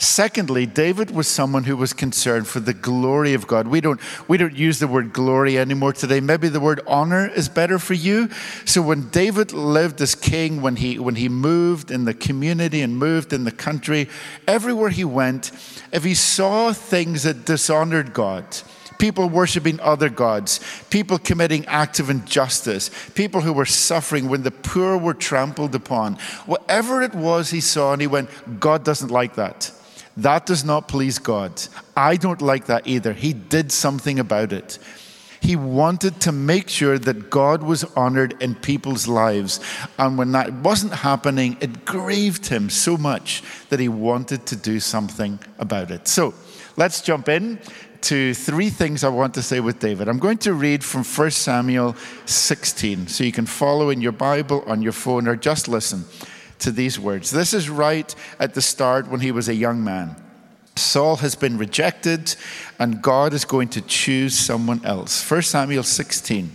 Secondly, 0.00 0.64
David 0.64 1.10
was 1.10 1.26
someone 1.26 1.64
who 1.64 1.76
was 1.76 1.92
concerned 1.92 2.46
for 2.46 2.60
the 2.60 2.72
glory 2.72 3.34
of 3.34 3.48
God. 3.48 3.66
We 3.66 3.80
don't, 3.80 4.00
we 4.28 4.38
don't 4.38 4.54
use 4.54 4.78
the 4.78 4.86
word 4.86 5.12
glory 5.12 5.58
anymore 5.58 5.92
today. 5.92 6.20
Maybe 6.20 6.48
the 6.48 6.60
word 6.60 6.80
honor 6.86 7.28
is 7.28 7.48
better 7.48 7.80
for 7.80 7.94
you. 7.94 8.28
So 8.64 8.80
when 8.80 9.08
David 9.10 9.52
lived 9.52 10.00
as 10.00 10.14
king, 10.14 10.62
when 10.62 10.76
he, 10.76 11.00
when 11.00 11.16
he 11.16 11.28
moved 11.28 11.90
in 11.90 12.04
the 12.04 12.14
community 12.14 12.80
and 12.80 12.96
moved 12.96 13.32
in 13.32 13.42
the 13.42 13.50
country, 13.50 14.08
everywhere 14.46 14.90
he 14.90 15.04
went, 15.04 15.50
if 15.92 16.04
he 16.04 16.14
saw 16.14 16.72
things 16.72 17.24
that 17.24 17.44
dishonored 17.44 18.14
God, 18.14 18.44
people 18.98 19.28
worshiping 19.28 19.80
other 19.80 20.10
gods, 20.10 20.60
people 20.90 21.18
committing 21.18 21.66
acts 21.66 21.98
of 21.98 22.08
injustice, 22.08 22.88
people 23.16 23.40
who 23.40 23.52
were 23.52 23.66
suffering 23.66 24.28
when 24.28 24.44
the 24.44 24.52
poor 24.52 24.96
were 24.96 25.14
trampled 25.14 25.74
upon. 25.74 26.14
Whatever 26.46 27.02
it 27.02 27.14
was 27.14 27.50
he 27.50 27.60
saw, 27.60 27.92
and 27.94 28.00
he 28.00 28.06
went, 28.06 28.60
God 28.60 28.84
doesn't 28.84 29.10
like 29.10 29.34
that. 29.34 29.72
That 30.18 30.46
does 30.46 30.64
not 30.64 30.88
please 30.88 31.20
God. 31.20 31.62
I 31.96 32.16
don't 32.16 32.42
like 32.42 32.66
that 32.66 32.88
either. 32.88 33.12
He 33.12 33.32
did 33.32 33.70
something 33.70 34.18
about 34.18 34.52
it. 34.52 34.80
He 35.40 35.54
wanted 35.54 36.20
to 36.22 36.32
make 36.32 36.68
sure 36.68 36.98
that 36.98 37.30
God 37.30 37.62
was 37.62 37.84
honored 37.94 38.34
in 38.42 38.56
people's 38.56 39.06
lives. 39.06 39.60
And 39.96 40.18
when 40.18 40.32
that 40.32 40.52
wasn't 40.52 40.92
happening, 40.92 41.56
it 41.60 41.84
grieved 41.84 42.46
him 42.46 42.68
so 42.68 42.96
much 42.96 43.44
that 43.68 43.78
he 43.78 43.88
wanted 43.88 44.44
to 44.46 44.56
do 44.56 44.80
something 44.80 45.38
about 45.60 45.92
it. 45.92 46.08
So 46.08 46.34
let's 46.76 47.00
jump 47.00 47.28
in 47.28 47.60
to 48.00 48.34
three 48.34 48.70
things 48.70 49.04
I 49.04 49.10
want 49.10 49.34
to 49.34 49.42
say 49.42 49.60
with 49.60 49.78
David. 49.78 50.08
I'm 50.08 50.18
going 50.18 50.38
to 50.38 50.52
read 50.52 50.82
from 50.82 51.04
1 51.04 51.30
Samuel 51.30 51.94
16, 52.26 53.06
so 53.06 53.22
you 53.22 53.32
can 53.32 53.46
follow 53.46 53.90
in 53.90 54.00
your 54.00 54.12
Bible, 54.12 54.64
on 54.66 54.82
your 54.82 54.92
phone, 54.92 55.28
or 55.28 55.36
just 55.36 55.68
listen 55.68 56.04
to 56.60 56.70
these 56.70 56.98
words. 56.98 57.30
This 57.30 57.54
is 57.54 57.70
right 57.70 58.14
at 58.38 58.54
the 58.54 58.62
start 58.62 59.08
when 59.08 59.20
he 59.20 59.32
was 59.32 59.48
a 59.48 59.54
young 59.54 59.82
man. 59.82 60.16
Saul 60.76 61.16
has 61.16 61.34
been 61.34 61.58
rejected, 61.58 62.34
and 62.78 63.02
God 63.02 63.32
is 63.32 63.44
going 63.44 63.68
to 63.70 63.80
choose 63.80 64.38
someone 64.38 64.84
else. 64.84 65.28
1 65.28 65.42
Samuel 65.42 65.82
16. 65.82 66.54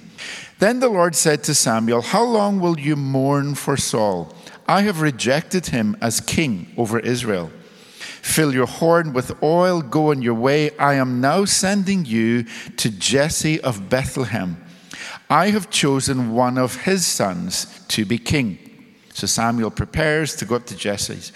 Then 0.59 0.79
the 0.79 0.89
Lord 0.89 1.15
said 1.15 1.43
to 1.43 1.53
Samuel, 1.53 2.01
How 2.01 2.23
long 2.23 2.59
will 2.59 2.79
you 2.79 2.95
mourn 2.95 3.55
for 3.55 3.75
Saul? 3.75 4.33
I 4.67 4.81
have 4.83 5.01
rejected 5.01 5.67
him 5.67 5.97
as 6.01 6.21
king 6.21 6.73
over 6.77 6.99
Israel. 6.99 7.51
Fill 8.21 8.53
your 8.53 8.67
horn 8.67 9.11
with 9.11 9.43
oil, 9.43 9.81
go 9.81 10.11
on 10.11 10.21
your 10.21 10.33
way. 10.33 10.71
I 10.77 10.93
am 10.93 11.19
now 11.19 11.43
sending 11.43 12.05
you 12.05 12.43
to 12.77 12.89
Jesse 12.89 13.59
of 13.59 13.89
Bethlehem. 13.89 14.63
I 15.29 15.49
have 15.49 15.69
chosen 15.69 16.31
one 16.31 16.57
of 16.57 16.83
his 16.83 17.05
sons 17.05 17.67
to 17.89 18.05
be 18.05 18.17
king. 18.17 18.57
So 19.13 19.27
Samuel 19.27 19.71
prepares 19.71 20.35
to 20.37 20.45
go 20.45 20.55
up 20.55 20.65
to 20.65 20.75
Jesse's. 20.75 21.31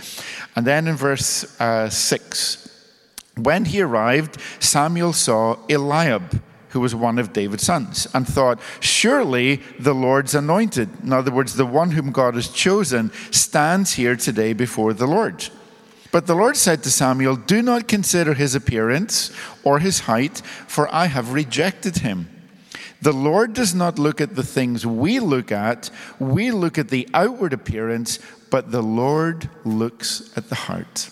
And 0.55 0.65
then 0.65 0.87
in 0.87 0.95
verse 0.95 1.59
uh, 1.61 1.89
6, 1.89 2.67
when 3.37 3.65
he 3.65 3.81
arrived, 3.81 4.41
Samuel 4.59 5.13
saw 5.13 5.57
Eliab, 5.69 6.41
who 6.69 6.79
was 6.79 6.95
one 6.95 7.19
of 7.19 7.33
David's 7.33 7.63
sons, 7.63 8.07
and 8.13 8.27
thought, 8.27 8.59
Surely 8.79 9.61
the 9.79 9.93
Lord's 9.93 10.33
anointed, 10.35 10.89
in 11.03 11.13
other 11.13 11.31
words, 11.31 11.55
the 11.55 11.65
one 11.65 11.91
whom 11.91 12.11
God 12.11 12.33
has 12.33 12.49
chosen, 12.49 13.11
stands 13.31 13.93
here 13.93 14.15
today 14.15 14.53
before 14.53 14.93
the 14.93 15.07
Lord. 15.07 15.49
But 16.11 16.25
the 16.25 16.35
Lord 16.35 16.57
said 16.57 16.83
to 16.83 16.91
Samuel, 16.91 17.35
Do 17.35 17.61
not 17.61 17.87
consider 17.87 18.33
his 18.33 18.55
appearance 18.55 19.31
or 19.63 19.79
his 19.79 20.01
height, 20.01 20.41
for 20.67 20.93
I 20.93 21.05
have 21.05 21.33
rejected 21.33 21.97
him. 21.97 22.29
The 23.01 23.13
Lord 23.13 23.53
does 23.53 23.75
not 23.75 23.99
look 23.99 24.21
at 24.21 24.35
the 24.35 24.43
things 24.43 24.85
we 24.85 25.19
look 25.19 25.51
at. 25.51 25.89
We 26.19 26.51
look 26.51 26.77
at 26.77 26.89
the 26.89 27.07
outward 27.13 27.53
appearance, 27.53 28.19
but 28.49 28.71
the 28.71 28.81
Lord 28.81 29.49
looks 29.63 30.31
at 30.35 30.49
the 30.49 30.55
heart. 30.55 31.09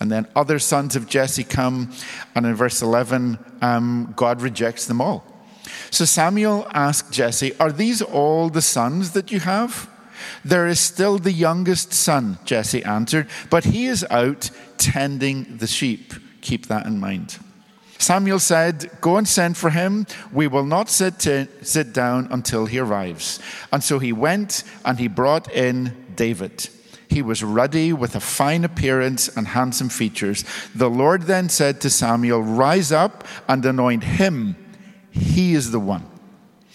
And 0.00 0.10
then 0.10 0.26
other 0.36 0.58
sons 0.58 0.96
of 0.96 1.08
Jesse 1.08 1.44
come, 1.44 1.92
and 2.34 2.46
in 2.46 2.54
verse 2.54 2.82
11, 2.82 3.38
um, 3.62 4.12
God 4.16 4.42
rejects 4.42 4.86
them 4.86 5.00
all. 5.00 5.24
So 5.90 6.04
Samuel 6.04 6.66
asked 6.72 7.12
Jesse, 7.12 7.56
Are 7.58 7.72
these 7.72 8.02
all 8.02 8.48
the 8.48 8.62
sons 8.62 9.12
that 9.12 9.32
you 9.32 9.40
have? 9.40 9.88
There 10.44 10.66
is 10.66 10.80
still 10.80 11.18
the 11.18 11.32
youngest 11.32 11.92
son, 11.92 12.38
Jesse 12.44 12.84
answered, 12.84 13.28
but 13.50 13.64
he 13.64 13.86
is 13.86 14.04
out 14.10 14.50
tending 14.78 15.58
the 15.58 15.66
sheep. 15.66 16.14
Keep 16.40 16.66
that 16.66 16.86
in 16.86 17.00
mind. 17.00 17.38
Samuel 18.04 18.38
said, 18.38 18.90
Go 19.00 19.16
and 19.16 19.26
send 19.26 19.56
for 19.56 19.70
him. 19.70 20.06
We 20.30 20.46
will 20.46 20.66
not 20.66 20.90
sit, 20.90 21.18
to, 21.20 21.48
sit 21.62 21.94
down 21.94 22.28
until 22.30 22.66
he 22.66 22.78
arrives. 22.78 23.40
And 23.72 23.82
so 23.82 23.98
he 23.98 24.12
went 24.12 24.62
and 24.84 24.98
he 24.98 25.08
brought 25.08 25.50
in 25.50 26.04
David. 26.14 26.68
He 27.08 27.22
was 27.22 27.42
ruddy 27.42 27.94
with 27.94 28.14
a 28.14 28.20
fine 28.20 28.62
appearance 28.62 29.28
and 29.34 29.46
handsome 29.46 29.88
features. 29.88 30.44
The 30.74 30.90
Lord 30.90 31.22
then 31.22 31.48
said 31.48 31.80
to 31.80 31.88
Samuel, 31.88 32.42
Rise 32.42 32.92
up 32.92 33.24
and 33.48 33.64
anoint 33.64 34.04
him. 34.04 34.54
He 35.10 35.54
is 35.54 35.70
the 35.70 35.80
one. 35.80 36.06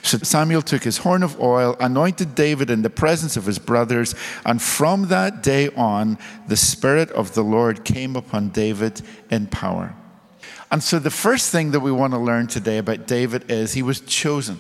So 0.02 0.18
Samuel 0.18 0.64
took 0.64 0.84
his 0.84 0.98
horn 0.98 1.22
of 1.22 1.40
oil, 1.40 1.76
anointed 1.80 2.34
David 2.34 2.72
in 2.72 2.82
the 2.82 2.90
presence 2.90 3.38
of 3.38 3.46
his 3.46 3.60
brothers, 3.60 4.16
and 4.48 4.60
from 4.60 5.10
that 5.10 5.44
day 5.44 5.70
on, 5.76 6.18
the 6.48 6.58
Spirit 6.58 7.12
of 7.12 7.36
the 7.36 7.44
Lord 7.44 7.86
came 7.86 8.16
upon 8.16 8.50
David 8.50 9.04
in 9.30 9.46
power. 9.46 9.96
And 10.72 10.84
so, 10.84 11.00
the 11.00 11.10
first 11.10 11.52
thing 11.52 11.72
that 11.72 11.80
we 11.80 11.92
want 11.92 12.14
to 12.14 12.20
learn 12.20 12.48
today 12.48 12.78
about 12.78 13.08
David 13.08 13.50
is 13.50 13.74
he 13.74 13.82
was 13.82 14.02
chosen. 14.02 14.60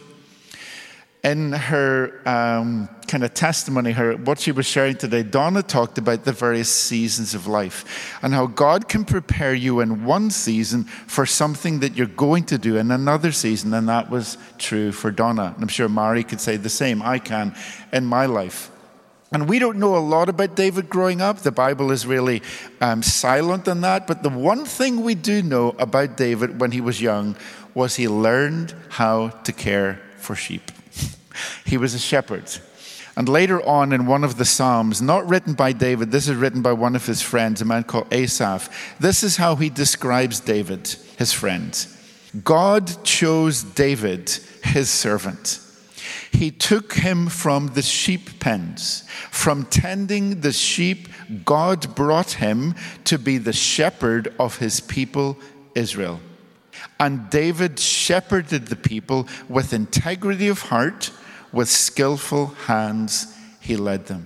In 1.23 1.51
her 1.51 2.21
um, 2.25 2.89
kind 3.07 3.25
of 3.25 3.33
testimony, 3.33 3.91
her 3.91 4.15
what 4.15 4.39
she 4.39 4.51
was 4.51 4.65
sharing 4.65 4.95
today, 4.95 5.21
Donna 5.21 5.61
talked 5.61 5.97
about 5.97 6.23
the 6.23 6.31
various 6.31 6.69
seasons 6.69 7.35
of 7.35 7.45
life 7.45 8.17
and 8.23 8.33
how 8.33 8.47
God 8.47 8.87
can 8.87 9.03
prepare 9.03 9.53
you 9.53 9.81
in 9.81 10.05
one 10.05 10.31
season 10.31 10.85
for 10.85 11.25
something 11.25 11.81
that 11.81 11.95
you're 11.95 12.07
going 12.07 12.45
to 12.45 12.57
do 12.57 12.77
in 12.77 12.89
another 12.89 13.33
season, 13.33 13.73
and 13.73 13.89
that 13.89 14.09
was 14.09 14.37
true 14.57 14.91
for 14.93 15.11
Donna. 15.11 15.51
And 15.53 15.61
I'm 15.61 15.67
sure 15.67 15.89
Mari 15.89 16.23
could 16.23 16.39
say 16.39 16.55
the 16.55 16.69
same. 16.69 17.01
I 17.01 17.19
can 17.19 17.53
in 17.91 18.05
my 18.05 18.25
life. 18.25 18.71
And 19.31 19.47
we 19.47 19.59
don't 19.59 19.77
know 19.77 19.95
a 19.95 19.99
lot 19.99 20.27
about 20.27 20.55
David 20.55 20.89
growing 20.89 21.21
up. 21.21 21.39
The 21.39 21.51
Bible 21.51 21.91
is 21.91 22.07
really 22.07 22.41
um, 22.81 23.03
silent 23.03 23.67
on 23.67 23.81
that. 23.81 24.07
But 24.07 24.23
the 24.23 24.29
one 24.29 24.65
thing 24.65 25.03
we 25.03 25.13
do 25.13 25.43
know 25.43 25.75
about 25.77 26.17
David 26.17 26.59
when 26.59 26.71
he 26.71 26.81
was 26.81 26.99
young 26.99 27.35
was 27.75 27.95
he 27.95 28.07
learned 28.07 28.73
how 28.89 29.29
to 29.29 29.53
care 29.53 30.01
for 30.17 30.35
sheep. 30.35 30.71
he 31.65 31.77
was 31.77 31.93
a 31.93 31.99
shepherd. 31.99 32.49
And 33.15 33.29
later 33.29 33.61
on 33.67 33.91
in 33.91 34.07
one 34.07 34.23
of 34.23 34.37
the 34.37 34.45
Psalms, 34.45 35.01
not 35.01 35.29
written 35.29 35.53
by 35.53 35.73
David, 35.73 36.09
this 36.09 36.27
is 36.27 36.35
written 36.35 36.61
by 36.61 36.73
one 36.73 36.95
of 36.95 37.05
his 37.05 37.21
friends, 37.21 37.61
a 37.61 37.65
man 37.65 37.83
called 37.83 38.11
Asaph. 38.11 38.69
This 38.99 39.23
is 39.23 39.37
how 39.37 39.55
he 39.55 39.69
describes 39.69 40.39
David, 40.39 40.95
his 41.17 41.33
friend. 41.33 41.85
God 42.43 43.03
chose 43.03 43.61
David, 43.61 44.29
his 44.63 44.89
servant 44.89 45.59
he 46.39 46.51
took 46.51 46.93
him 46.93 47.27
from 47.27 47.67
the 47.73 47.81
sheep 47.81 48.39
pens. 48.39 49.03
From 49.29 49.65
tending 49.65 50.39
the 50.39 50.53
sheep, 50.53 51.09
God 51.43 51.93
brought 51.95 52.31
him 52.31 52.75
to 53.03 53.19
be 53.19 53.37
the 53.37 53.51
shepherd 53.51 54.33
of 54.39 54.57
his 54.57 54.79
people, 54.79 55.37
Israel. 55.75 56.21
And 56.97 57.29
David 57.29 57.77
shepherded 57.77 58.67
the 58.67 58.77
people 58.77 59.27
with 59.49 59.73
integrity 59.73 60.47
of 60.47 60.61
heart, 60.61 61.11
with 61.51 61.67
skillful 61.67 62.47
hands, 62.67 63.35
he 63.59 63.75
led 63.75 64.05
them. 64.05 64.25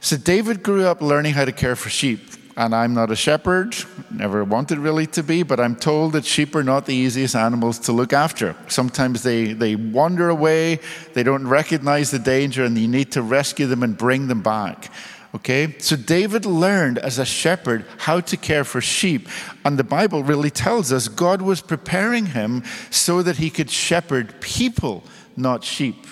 So 0.00 0.16
David 0.16 0.62
grew 0.62 0.86
up 0.86 1.02
learning 1.02 1.34
how 1.34 1.44
to 1.44 1.52
care 1.52 1.76
for 1.76 1.90
sheep 1.90 2.20
and 2.60 2.74
I'm 2.74 2.92
not 2.92 3.10
a 3.10 3.16
shepherd, 3.16 3.74
never 4.10 4.44
wanted 4.44 4.76
really 4.76 5.06
to 5.06 5.22
be, 5.22 5.42
but 5.42 5.58
I'm 5.58 5.74
told 5.74 6.12
that 6.12 6.26
sheep 6.26 6.54
are 6.54 6.62
not 6.62 6.84
the 6.84 6.94
easiest 6.94 7.34
animals 7.34 7.78
to 7.80 7.92
look 7.92 8.12
after. 8.12 8.54
Sometimes 8.68 9.22
they, 9.22 9.54
they 9.54 9.76
wander 9.76 10.28
away, 10.28 10.78
they 11.14 11.22
don't 11.22 11.48
recognize 11.48 12.10
the 12.10 12.18
danger, 12.18 12.62
and 12.66 12.76
you 12.76 12.86
need 12.86 13.12
to 13.12 13.22
rescue 13.22 13.66
them 13.66 13.82
and 13.82 13.96
bring 13.96 14.28
them 14.28 14.42
back. 14.42 14.92
Okay? 15.34 15.74
So 15.78 15.96
David 15.96 16.44
learned 16.44 16.98
as 16.98 17.18
a 17.18 17.24
shepherd 17.24 17.86
how 17.96 18.20
to 18.20 18.36
care 18.36 18.64
for 18.64 18.82
sheep. 18.82 19.26
And 19.64 19.78
the 19.78 19.84
Bible 19.84 20.22
really 20.22 20.50
tells 20.50 20.92
us 20.92 21.08
God 21.08 21.40
was 21.40 21.62
preparing 21.62 22.26
him 22.26 22.62
so 22.90 23.22
that 23.22 23.38
he 23.38 23.48
could 23.48 23.70
shepherd 23.70 24.38
people, 24.42 25.02
not 25.34 25.64
sheep. 25.64 26.06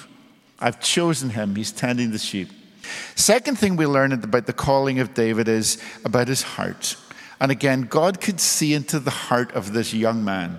I've 0.59 0.81
chosen 0.81 1.29
him, 1.29 1.57
he's 1.57 1.73
tending 1.73 2.11
the 2.11 2.19
sheep. 2.19 2.49
Second 3.15 3.59
thing 3.59 3.77
we 3.77 3.87
learn 3.87 4.13
about 4.13 4.47
the 4.47 4.53
calling 4.53 5.01
of 5.01 5.15
David 5.15 5.49
is 5.49 5.79
about 6.05 6.29
his 6.29 6.43
heart. 6.43 6.97
And 7.41 7.51
again, 7.53 7.83
God 7.83 8.21
could 8.21 8.41
see 8.41 8.75
into 8.75 8.99
the 8.99 9.11
heart 9.11 9.53
of 9.53 9.73
this 9.73 9.95
young 9.95 10.25
man. 10.25 10.59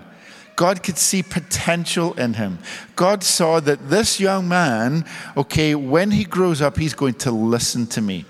God 0.56 0.82
could 0.82 0.98
see 0.98 1.22
potential 1.22 2.12
in 2.14 2.34
him. 2.34 2.58
God 2.94 3.22
saw 3.22 3.60
that 3.60 3.88
this 3.88 4.20
young 4.20 4.46
man, 4.46 5.06
okay, 5.36 5.74
when 5.74 6.10
he 6.10 6.24
grows 6.24 6.60
up, 6.60 6.76
he's 6.76 6.92
going 6.92 7.14
to 7.14 7.30
listen 7.30 7.86
to 7.88 8.02
me. 8.02 8.26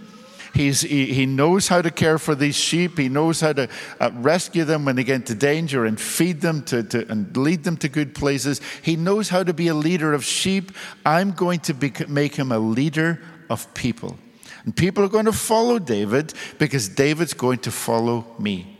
He's, 0.54 0.80
he, 0.80 1.06
he 1.06 1.26
knows 1.26 1.68
how 1.68 1.82
to 1.82 1.90
care 1.90 2.18
for 2.18 2.34
these 2.34 2.56
sheep. 2.56 2.98
He 2.98 3.08
knows 3.08 3.40
how 3.40 3.52
to 3.54 3.68
uh, 3.98 4.10
rescue 4.14 4.64
them 4.64 4.84
when 4.84 4.96
they 4.96 5.04
get 5.04 5.16
into 5.16 5.34
danger 5.34 5.84
and 5.84 6.00
feed 6.00 6.40
them 6.40 6.62
to, 6.64 6.82
to, 6.84 7.10
and 7.10 7.36
lead 7.36 7.64
them 7.64 7.76
to 7.78 7.88
good 7.88 8.14
places. 8.14 8.60
He 8.82 8.96
knows 8.96 9.28
how 9.28 9.42
to 9.42 9.54
be 9.54 9.68
a 9.68 9.74
leader 9.74 10.12
of 10.12 10.24
sheep. 10.24 10.72
I'm 11.06 11.32
going 11.32 11.60
to 11.60 11.74
be, 11.74 11.92
make 12.08 12.34
him 12.34 12.52
a 12.52 12.58
leader 12.58 13.20
of 13.50 13.72
people. 13.74 14.16
And 14.64 14.74
people 14.74 15.04
are 15.04 15.08
going 15.08 15.26
to 15.26 15.32
follow 15.32 15.78
David 15.78 16.32
because 16.58 16.88
David's 16.88 17.34
going 17.34 17.58
to 17.60 17.70
follow 17.70 18.24
me. 18.38 18.78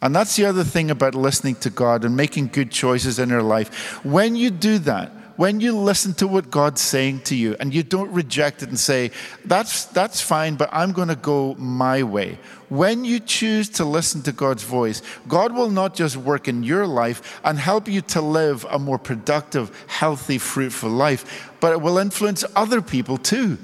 And 0.00 0.14
that's 0.14 0.36
the 0.36 0.46
other 0.46 0.64
thing 0.64 0.90
about 0.90 1.14
listening 1.14 1.54
to 1.56 1.70
God 1.70 2.04
and 2.04 2.16
making 2.16 2.48
good 2.48 2.70
choices 2.70 3.18
in 3.18 3.28
your 3.28 3.42
life. 3.42 4.04
When 4.04 4.34
you 4.34 4.50
do 4.50 4.78
that, 4.80 5.12
when 5.36 5.60
you 5.60 5.76
listen 5.76 6.12
to 6.14 6.26
what 6.26 6.50
God's 6.50 6.80
saying 6.80 7.20
to 7.20 7.36
you 7.36 7.56
and 7.58 7.72
you 7.72 7.82
don't 7.82 8.12
reject 8.12 8.62
it 8.62 8.68
and 8.68 8.78
say, 8.78 9.12
that's, 9.44 9.86
that's 9.86 10.20
fine, 10.20 10.56
but 10.56 10.68
I'm 10.72 10.92
going 10.92 11.08
to 11.08 11.16
go 11.16 11.54
my 11.54 12.02
way. 12.02 12.38
When 12.68 13.04
you 13.04 13.20
choose 13.20 13.68
to 13.70 13.84
listen 13.84 14.22
to 14.22 14.32
God's 14.32 14.62
voice, 14.62 15.02
God 15.28 15.54
will 15.54 15.70
not 15.70 15.94
just 15.94 16.16
work 16.16 16.48
in 16.48 16.62
your 16.62 16.86
life 16.86 17.40
and 17.44 17.58
help 17.58 17.88
you 17.88 18.02
to 18.02 18.20
live 18.20 18.66
a 18.70 18.78
more 18.78 18.98
productive, 18.98 19.84
healthy, 19.86 20.38
fruitful 20.38 20.90
life, 20.90 21.52
but 21.60 21.72
it 21.72 21.80
will 21.80 21.98
influence 21.98 22.44
other 22.54 22.82
people 22.82 23.16
too. 23.16 23.56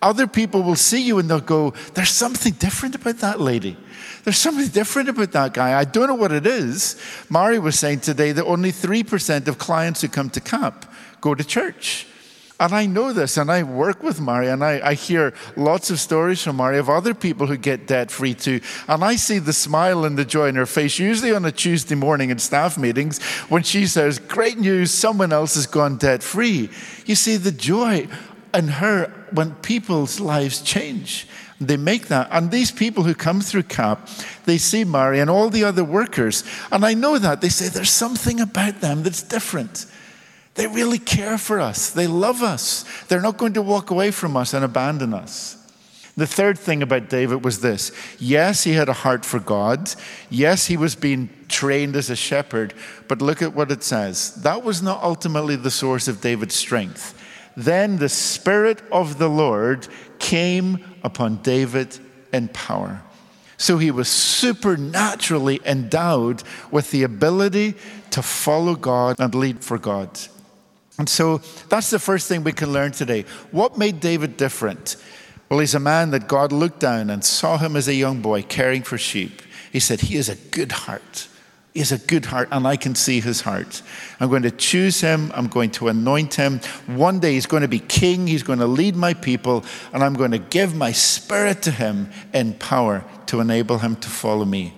Other 0.00 0.26
people 0.26 0.62
will 0.62 0.76
see 0.76 1.02
you 1.02 1.18
and 1.18 1.28
they'll 1.28 1.40
go, 1.40 1.74
There's 1.94 2.10
something 2.10 2.52
different 2.54 2.94
about 2.94 3.18
that 3.18 3.40
lady. 3.40 3.76
There's 4.24 4.38
something 4.38 4.68
different 4.68 5.08
about 5.08 5.32
that 5.32 5.54
guy. 5.54 5.78
I 5.78 5.84
don't 5.84 6.06
know 6.06 6.14
what 6.14 6.32
it 6.32 6.46
is. 6.46 7.00
Mari 7.28 7.58
was 7.58 7.78
saying 7.78 8.00
today 8.00 8.32
that 8.32 8.44
only 8.44 8.72
3% 8.72 9.48
of 9.48 9.58
clients 9.58 10.02
who 10.02 10.08
come 10.08 10.30
to 10.30 10.40
CAP 10.40 10.84
go 11.20 11.34
to 11.34 11.44
church. 11.44 12.06
And 12.60 12.74
I 12.74 12.86
know 12.86 13.12
this, 13.12 13.36
and 13.36 13.52
I 13.52 13.62
work 13.62 14.02
with 14.02 14.20
Mari, 14.20 14.48
and 14.48 14.64
I, 14.64 14.80
I, 14.82 14.94
hear 14.94 15.32
lots 15.54 15.90
of 15.90 16.00
stories 16.00 16.42
from 16.42 16.56
Mari 16.56 16.78
of 16.78 16.90
other 16.90 17.14
people 17.14 17.46
who 17.46 17.56
get 17.56 17.86
debt 17.86 18.10
free 18.10 18.34
too. 18.34 18.60
And 18.88 19.04
I 19.04 19.14
see 19.14 19.38
the 19.38 19.52
smile 19.52 20.04
and 20.04 20.18
the 20.18 20.24
joy 20.24 20.48
in 20.48 20.56
her 20.56 20.66
face, 20.66 20.98
usually 20.98 21.32
on 21.32 21.44
a 21.44 21.52
Tuesday 21.52 21.94
morning 21.94 22.30
in 22.30 22.40
staff 22.40 22.76
meetings, 22.76 23.22
when 23.48 23.62
she 23.62 23.86
says, 23.86 24.18
Great 24.18 24.58
news, 24.58 24.90
someone 24.90 25.32
else 25.32 25.54
has 25.54 25.68
gone 25.68 25.98
debt 25.98 26.20
free. 26.20 26.68
You 27.06 27.14
see 27.14 27.36
the 27.36 27.52
joy 27.52 28.08
in 28.54 28.68
her 28.68 29.12
when 29.32 29.54
people's 29.56 30.20
lives 30.20 30.60
change. 30.62 31.26
They 31.60 31.76
make 31.76 32.06
that. 32.08 32.28
And 32.30 32.50
these 32.50 32.70
people 32.70 33.02
who 33.02 33.14
come 33.14 33.40
through 33.40 33.64
CAP, 33.64 34.08
they 34.44 34.58
see 34.58 34.84
Mari 34.84 35.18
and 35.18 35.28
all 35.28 35.50
the 35.50 35.64
other 35.64 35.82
workers. 35.82 36.44
And 36.70 36.84
I 36.84 36.94
know 36.94 37.18
that. 37.18 37.40
They 37.40 37.48
say 37.48 37.68
there's 37.68 37.90
something 37.90 38.40
about 38.40 38.80
them 38.80 39.02
that's 39.02 39.22
different. 39.22 39.86
They 40.54 40.66
really 40.66 40.98
care 40.98 41.38
for 41.38 41.60
us. 41.60 41.90
They 41.90 42.06
love 42.06 42.42
us. 42.42 42.84
They're 43.08 43.20
not 43.20 43.38
going 43.38 43.54
to 43.54 43.62
walk 43.62 43.90
away 43.90 44.10
from 44.10 44.36
us 44.36 44.54
and 44.54 44.64
abandon 44.64 45.14
us. 45.14 45.56
The 46.16 46.26
third 46.26 46.58
thing 46.58 46.82
about 46.82 47.08
David 47.08 47.44
was 47.44 47.60
this 47.60 47.92
yes, 48.18 48.64
he 48.64 48.72
had 48.72 48.88
a 48.88 48.92
heart 48.92 49.24
for 49.24 49.38
God. 49.38 49.94
Yes, 50.28 50.66
he 50.66 50.76
was 50.76 50.96
being 50.96 51.28
trained 51.46 51.94
as 51.94 52.10
a 52.10 52.16
shepherd. 52.16 52.74
But 53.06 53.22
look 53.22 53.40
at 53.40 53.54
what 53.54 53.70
it 53.70 53.84
says. 53.84 54.34
That 54.42 54.64
was 54.64 54.82
not 54.82 55.00
ultimately 55.02 55.54
the 55.54 55.70
source 55.70 56.08
of 56.08 56.20
David's 56.20 56.56
strength. 56.56 57.14
Then 57.58 57.96
the 57.96 58.08
Spirit 58.08 58.82
of 58.92 59.18
the 59.18 59.28
Lord 59.28 59.88
came 60.20 60.78
upon 61.02 61.42
David 61.42 61.98
in 62.32 62.46
power. 62.46 63.02
So 63.56 63.78
he 63.78 63.90
was 63.90 64.08
supernaturally 64.08 65.60
endowed 65.66 66.44
with 66.70 66.92
the 66.92 67.02
ability 67.02 67.74
to 68.10 68.22
follow 68.22 68.76
God 68.76 69.16
and 69.18 69.34
lead 69.34 69.64
for 69.64 69.76
God. 69.76 70.08
And 70.98 71.08
so 71.08 71.38
that's 71.68 71.90
the 71.90 71.98
first 71.98 72.28
thing 72.28 72.44
we 72.44 72.52
can 72.52 72.72
learn 72.72 72.92
today. 72.92 73.24
What 73.50 73.76
made 73.76 73.98
David 73.98 74.36
different? 74.36 74.94
Well, 75.48 75.58
he's 75.58 75.74
a 75.74 75.80
man 75.80 76.12
that 76.12 76.28
God 76.28 76.52
looked 76.52 76.78
down 76.78 77.10
and 77.10 77.24
saw 77.24 77.58
him 77.58 77.74
as 77.74 77.88
a 77.88 77.94
young 77.94 78.22
boy 78.22 78.42
caring 78.42 78.84
for 78.84 78.98
sheep. 78.98 79.42
He 79.72 79.80
said, 79.80 80.02
He 80.02 80.14
has 80.14 80.28
a 80.28 80.36
good 80.36 80.70
heart. 80.70 81.26
Has 81.78 81.92
a 81.92 81.98
good 81.98 82.26
heart, 82.26 82.48
and 82.50 82.66
I 82.66 82.76
can 82.76 82.94
see 82.94 83.20
his 83.20 83.40
heart. 83.40 83.82
I'm 84.20 84.28
going 84.28 84.42
to 84.42 84.50
choose 84.50 85.00
him. 85.00 85.30
I'm 85.34 85.46
going 85.46 85.70
to 85.72 85.88
anoint 85.88 86.34
him. 86.34 86.58
One 86.86 87.18
day 87.20 87.34
he's 87.34 87.46
going 87.46 87.62
to 87.62 87.68
be 87.68 87.78
king. 87.78 88.26
He's 88.26 88.42
going 88.42 88.58
to 88.58 88.66
lead 88.66 88.96
my 88.96 89.14
people, 89.14 89.64
and 89.92 90.02
I'm 90.02 90.14
going 90.14 90.30
to 90.30 90.38
give 90.38 90.74
my 90.74 90.92
spirit 90.92 91.62
to 91.62 91.70
him 91.70 92.10
in 92.32 92.54
power 92.54 93.04
to 93.26 93.40
enable 93.40 93.78
him 93.78 93.96
to 93.96 94.08
follow 94.08 94.44
me. 94.44 94.77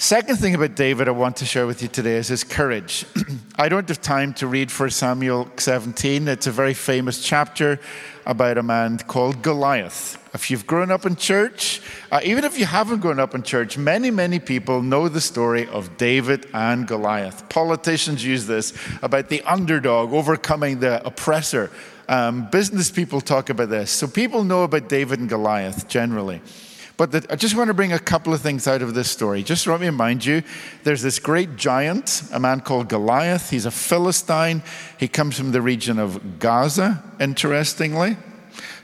Second 0.00 0.36
thing 0.36 0.54
about 0.54 0.76
David 0.76 1.08
I 1.08 1.10
want 1.10 1.34
to 1.38 1.44
share 1.44 1.66
with 1.66 1.82
you 1.82 1.88
today 1.88 2.14
is 2.14 2.28
his 2.28 2.44
courage. 2.44 3.04
I 3.56 3.68
don't 3.68 3.88
have 3.88 4.00
time 4.00 4.32
to 4.34 4.46
read 4.46 4.70
1 4.70 4.90
Samuel 4.90 5.50
17. 5.56 6.28
It's 6.28 6.46
a 6.46 6.52
very 6.52 6.72
famous 6.72 7.20
chapter 7.20 7.80
about 8.24 8.58
a 8.58 8.62
man 8.62 8.98
called 8.98 9.42
Goliath. 9.42 10.16
If 10.32 10.52
you've 10.52 10.68
grown 10.68 10.92
up 10.92 11.04
in 11.04 11.16
church, 11.16 11.82
uh, 12.12 12.20
even 12.22 12.44
if 12.44 12.56
you 12.60 12.64
haven't 12.64 13.00
grown 13.00 13.18
up 13.18 13.34
in 13.34 13.42
church, 13.42 13.76
many, 13.76 14.12
many 14.12 14.38
people 14.38 14.82
know 14.82 15.08
the 15.08 15.20
story 15.20 15.66
of 15.66 15.96
David 15.96 16.46
and 16.54 16.86
Goliath. 16.86 17.48
Politicians 17.48 18.24
use 18.24 18.46
this 18.46 18.72
about 19.02 19.28
the 19.28 19.42
underdog 19.42 20.12
overcoming 20.12 20.78
the 20.78 21.04
oppressor. 21.04 21.72
Um, 22.08 22.48
business 22.50 22.88
people 22.88 23.20
talk 23.20 23.50
about 23.50 23.68
this. 23.68 23.90
So 23.90 24.06
people 24.06 24.44
know 24.44 24.62
about 24.62 24.88
David 24.88 25.18
and 25.18 25.28
Goliath 25.28 25.88
generally. 25.88 26.40
But 26.98 27.12
the, 27.12 27.26
I 27.30 27.36
just 27.36 27.54
want 27.54 27.68
to 27.68 27.74
bring 27.74 27.92
a 27.92 27.98
couple 27.98 28.34
of 28.34 28.40
things 28.40 28.66
out 28.66 28.82
of 28.82 28.92
this 28.92 29.08
story. 29.08 29.44
Just 29.44 29.64
to 29.64 29.76
remind 29.76 30.24
you, 30.24 30.42
there's 30.82 31.00
this 31.00 31.20
great 31.20 31.54
giant, 31.54 32.24
a 32.32 32.40
man 32.40 32.60
called 32.60 32.88
Goliath. 32.88 33.50
He's 33.50 33.66
a 33.66 33.70
Philistine. 33.70 34.64
He 34.98 35.06
comes 35.06 35.38
from 35.38 35.52
the 35.52 35.62
region 35.62 36.00
of 36.00 36.40
Gaza, 36.40 37.02
interestingly. 37.20 38.16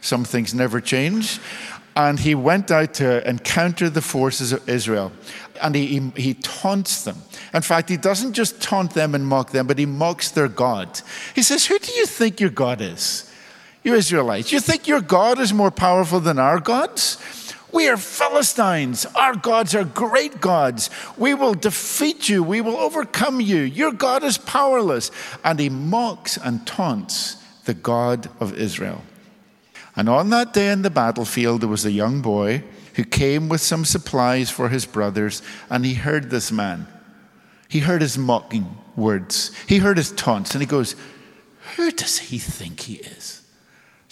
Some 0.01 0.25
things 0.25 0.55
never 0.55 0.81
change. 0.81 1.41
And 1.97 2.21
he 2.21 2.37
went 2.37 2.71
out 2.71 2.95
to 2.95 3.29
encounter 3.29 3.91
the 3.91 4.01
forces 4.01 4.53
of 4.53 4.69
Israel. 4.69 5.11
And 5.61 5.75
he, 5.75 5.87
he, 5.87 6.13
he, 6.17 6.35
taunts 6.35 7.03
them. 7.03 7.17
In 7.53 7.63
fact, 7.63 7.89
he 7.89 7.97
doesn't 7.97 8.35
just 8.35 8.63
taunt 8.63 8.95
them 8.95 9.17
and 9.17 9.27
mock 9.27 9.51
them, 9.51 9.67
but 9.67 9.79
he 9.79 9.87
mocks 9.87 10.31
their 10.31 10.49
God. 10.49 11.01
He 11.35 11.43
says, 11.43 11.67
Who 11.67 11.79
do 11.81 11.93
you 11.93 12.07
think 12.07 12.39
your 12.39 12.51
God 12.51 12.81
is? 12.81 13.29
You 13.83 13.95
Israelites. 13.95 14.53
You 14.53 14.61
think 14.61 14.87
your 14.87 15.01
God 15.01 15.39
is 15.41 15.53
more 15.53 15.71
powerful 15.71 16.21
than 16.21 16.39
our 16.39 16.61
gods? 16.61 17.19
We 17.75 17.89
are 17.89 17.97
Philistines. 17.97 19.05
Our 19.17 19.35
gods 19.35 19.75
are 19.75 19.85
great 19.85 20.41
gods. 20.41 20.91
We 21.19 21.35
will 21.35 21.55
defeat 21.55 22.29
you. 22.29 22.41
We 22.45 22.61
will 22.61 22.77
overcome 22.77 23.41
you. 23.41 23.63
Your 23.63 23.91
God 23.91 24.23
is 24.23 24.39
powerless. 24.39 25.11
And 25.43 25.59
he 25.59 25.69
mocks 25.69 26.37
and 26.37 26.65
taunts 26.65 27.37
the 27.65 27.75
God 27.75 28.31
of 28.39 28.57
Israel. 28.57 29.03
And 29.97 30.09
on 30.09 30.31
that 30.31 30.53
day 30.53 30.71
in 30.71 30.83
the 30.83 30.91
battlefield, 30.91 31.63
there 31.63 31.69
was 31.69 31.85
a 31.85 31.91
young 31.91 32.23
boy 32.23 32.63
who 32.95 33.05
came 33.05 33.49
with 33.49 33.61
some 33.61 33.85
supplies 33.85 34.51
for 34.51 34.69
his 34.69 34.87
brothers, 34.87 35.43
and 35.69 35.85
he 35.85 35.95
heard 35.95 36.31
this 36.31 36.53
man. 36.53 36.87
He 37.69 37.81
heard 37.81 38.03
his 38.03 38.17
mocking 38.17 38.79
words, 38.95 39.51
he 39.67 39.79
heard 39.79 39.97
his 39.97 40.13
taunts, 40.13 40.55
and 40.55 40.63
he 40.63 40.67
goes, 40.67 40.95
Who 41.75 41.91
does 41.91 42.19
he 42.19 42.39
think 42.39 42.81
he 42.83 42.95
is? 42.95 43.44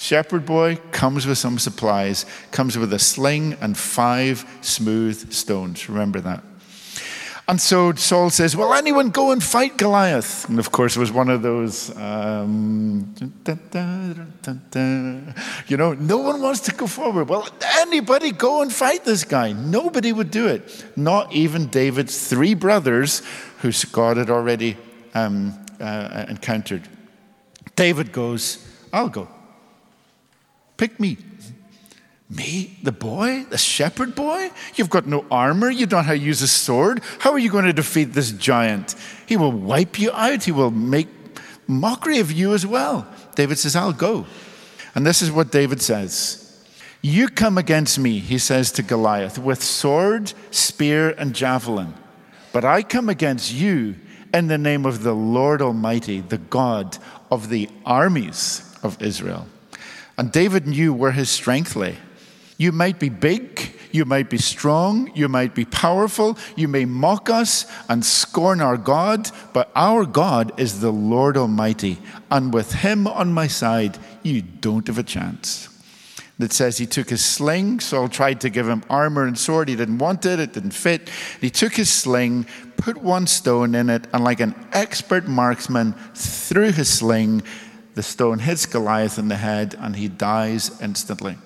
Shepherd 0.03 0.45
boy 0.45 0.79
comes 0.91 1.29
with 1.29 1.39
some 1.39 1.61
supplies, 1.61 2.27
comes 2.51 2.77
with 2.77 2.93
a 2.93 2.99
sling 2.99 3.53
and 3.61 3.79
five 3.79 4.45
smooth 4.61 5.33
stones. 5.33 5.89
Remember 5.89 6.21
that. 6.21 6.43
And 7.47 7.61
so 7.61 7.95
Saul 7.95 8.29
says, 8.31 8.57
Well, 8.57 8.75
anyone 8.75 9.11
go 9.11 9.31
and 9.31 9.41
fight 9.41 9.77
Goliath? 9.77 10.49
And 10.49 10.59
of 10.59 10.73
course, 10.73 10.97
it 10.97 10.99
was 10.99 11.13
one 11.13 11.29
of 11.29 11.43
those, 11.43 11.97
um, 11.97 13.15
you 15.69 15.77
know, 15.77 15.93
no 15.93 16.19
one 16.19 16.43
wants 16.43 16.61
to 16.63 16.73
go 16.73 16.89
forward. 16.89 17.29
Well, 17.29 17.49
anybody 17.79 18.33
go 18.33 18.61
and 18.63 18.73
fight 18.73 19.05
this 19.05 19.23
guy. 19.23 19.53
Nobody 19.53 20.13
would 20.13 20.33
do 20.33 20.49
it. 20.49 20.85
Not 20.97 21.33
even 21.33 21.69
David's 21.69 22.27
three 22.27 22.55
brothers, 22.55 23.23
who 23.59 23.71
God 23.93 24.17
had 24.17 24.31
already 24.31 24.77
um, 25.15 25.57
uh, 25.79 26.25
encountered. 26.29 26.89
David 27.77 28.11
goes, 28.11 28.67
I'll 28.93 29.09
go. 29.09 29.29
Pick 30.83 30.99
me. 30.99 31.17
Me, 32.29 32.77
the 32.83 32.91
boy, 32.91 33.45
the 33.51 33.57
shepherd 33.57 34.17
boy? 34.17 34.51
You've 34.75 34.91
got 34.91 35.07
no 35.07 35.25
armor. 35.31 35.71
You 35.71 35.87
don't 35.87 36.01
know 36.01 36.07
how 36.07 36.13
to 36.13 36.19
use 36.19 36.43
a 36.43 36.49
sword. 36.49 37.03
How 37.21 37.31
are 37.31 37.39
you 37.39 37.53
going 37.53 37.67
to 37.67 37.73
defeat 37.73 38.15
this 38.15 38.33
giant? 38.33 38.97
He 39.27 39.37
will 39.37 39.53
wipe 39.53 40.01
you 40.01 40.11
out. 40.11 40.43
He 40.43 40.51
will 40.51 40.73
make 40.73 41.07
mockery 41.69 42.19
of 42.19 42.33
you 42.33 42.53
as 42.53 42.67
well. 42.67 43.07
David 43.37 43.59
says, 43.59 43.77
I'll 43.77 43.93
go. 43.93 44.27
And 44.97 45.07
this 45.07 45.23
is 45.23 45.31
what 45.31 45.53
David 45.53 45.81
says 45.81 46.67
You 47.01 47.29
come 47.29 47.59
against 47.59 47.97
me, 48.01 48.19
he 48.19 48.39
says 48.39 48.73
to 48.73 48.83
Goliath, 48.83 49.39
with 49.39 49.63
sword, 49.63 50.33
spear, 50.51 51.11
and 51.11 51.33
javelin. 51.33 51.95
But 52.53 52.65
I 52.65 52.83
come 52.83 53.09
against 53.09 53.55
you 53.55 53.95
in 54.35 54.49
the 54.49 54.59
name 54.59 54.85
of 54.85 55.05
the 55.05 55.15
Lord 55.15 55.63
Almighty, 55.63 56.23
the 56.23 56.39
God 56.39 56.99
of 57.31 57.51
the 57.51 57.69
armies 57.87 58.77
of 58.83 59.01
Israel. 59.01 59.47
And 60.17 60.31
David 60.31 60.67
knew 60.67 60.93
where 60.93 61.13
his 61.13 61.31
strength 61.31 61.77
lay. 61.77 61.97
You 62.59 62.71
might 62.71 63.01
be 63.01 63.09
big, 63.09 63.77
you 63.93 64.05
might 64.05 64.31
be 64.31 64.39
strong, 64.39 65.11
you 65.15 65.29
might 65.29 65.55
be 65.55 65.65
powerful, 65.65 66.39
you 66.57 66.69
may 66.69 66.85
mock 66.85 67.29
us 67.29 67.67
and 67.89 68.05
scorn 68.05 68.61
our 68.61 68.77
God, 68.77 69.31
but 69.53 69.71
our 69.75 70.07
God 70.07 70.59
is 70.61 70.81
the 70.81 70.93
Lord 70.93 71.37
Almighty. 71.37 71.99
And 72.31 72.53
with 72.53 72.73
him 72.73 73.07
on 73.07 73.33
my 73.33 73.47
side, 73.47 73.99
you 74.23 74.43
don't 74.43 74.87
have 74.87 74.99
a 74.99 75.03
chance. 75.03 75.69
That 76.39 76.53
says 76.53 76.79
he 76.79 76.87
took 76.87 77.11
his 77.11 77.25
sling. 77.25 77.81
Saul 77.81 78.09
tried 78.09 78.41
to 78.41 78.51
give 78.51 78.69
him 78.69 78.83
armor 78.89 79.27
and 79.27 79.39
sword. 79.39 79.69
He 79.69 79.77
didn't 79.77 79.99
want 79.99 80.25
it, 80.25 80.41
it 80.41 80.53
didn't 80.53 80.73
fit. 80.73 81.11
He 81.41 81.51
took 81.51 81.75
his 81.75 81.91
sling, 81.91 82.47
put 82.77 82.97
one 82.97 83.27
stone 83.27 83.75
in 83.75 83.91
it, 83.91 84.07
and 84.13 84.25
like 84.25 84.41
an 84.41 84.55
expert 84.73 85.29
marksman, 85.29 85.93
threw 86.15 86.73
his 86.73 86.89
sling 86.89 87.43
the 87.95 88.03
stone 88.03 88.39
hits 88.39 88.67
Goliath 88.67 89.19
in 89.19 89.29
the 89.29 89.37
head 89.37 89.75
and 89.79 89.97
he 89.97 90.09
dies 90.09 90.81
instantly. 90.81 91.37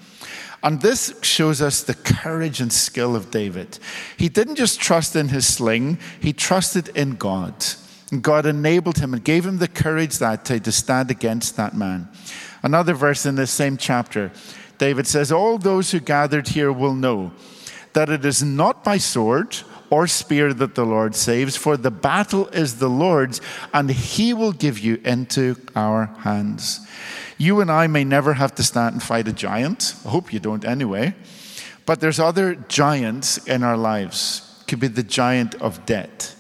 And 0.62 0.80
this 0.80 1.14
shows 1.22 1.62
us 1.62 1.82
the 1.82 1.94
courage 1.94 2.61
and 2.61 2.72
skill 2.72 3.14
of 3.14 3.30
David. 3.30 3.78
He 4.16 4.28
didn't 4.28 4.56
just 4.56 4.80
trust 4.80 5.14
in 5.14 5.28
his 5.28 5.46
sling, 5.46 5.98
he 6.20 6.32
trusted 6.32 6.88
in 6.96 7.16
God. 7.16 7.64
And 8.11 8.22
God 8.22 8.46
enabled 8.46 8.98
him 8.98 9.14
and 9.14 9.22
gave 9.22 9.44
him 9.44 9.59
the 9.59 9.68
courage 9.68 10.18
that 10.18 10.44
day 10.44 10.59
to 10.61 10.72
stand 10.72 11.11
against 11.11 11.56
that 11.56 11.74
man. 11.76 12.09
Another 12.62 12.94
verse 12.94 13.26
in 13.26 13.35
this 13.35 13.50
same 13.50 13.76
chapter, 13.76 14.30
David 14.78 15.06
says, 15.06 15.32
All 15.32 15.59
those 15.59 15.90
who 15.90 16.00
gathered 16.00 16.48
here 16.48 16.72
will 16.72 16.94
know 16.94 17.32
that 17.92 18.09
it 18.09 18.24
is 18.24 18.42
not 18.42 18.85
by 18.85 18.98
sword 18.98 19.56
or 19.90 20.07
spear 20.07 20.53
that 20.55 20.75
the 20.75 20.85
Lord 20.85 21.14
saves, 21.14 21.57
for 21.57 21.77
the 21.77 21.90
battle 21.90 22.49
is 22.49 22.79
the 22.79 22.88
Lord's, 22.88 23.40
and 23.72 23.90
he 23.90 24.35
will 24.35 24.53
give 24.53 24.79
you 24.79 25.01
into 25.05 25.57
our 25.75 26.07
hands. 26.20 26.81
You 27.38 27.61
and 27.61 27.70
I 27.70 27.87
may 27.87 28.05
never 28.05 28.35
have 28.35 28.55
to 28.57 28.62
stand 28.62 28.94
and 28.94 29.03
fight 29.03 29.29
a 29.29 29.33
giant. 29.33 29.94
I 30.05 30.09
hope 30.09 30.33
you 30.33 30.40
don't 30.40 30.64
anyway. 30.64 31.14
But 31.85 32.01
there's 32.01 32.18
other 32.18 32.55
giants 32.55 33.38
in 33.46 33.62
our 33.62 33.77
lives. 33.77 34.42
Could 34.66 34.81
be 34.81 34.88
the 34.88 35.03
giant 35.03 35.55
of 35.57 35.87
debt. 35.87 36.35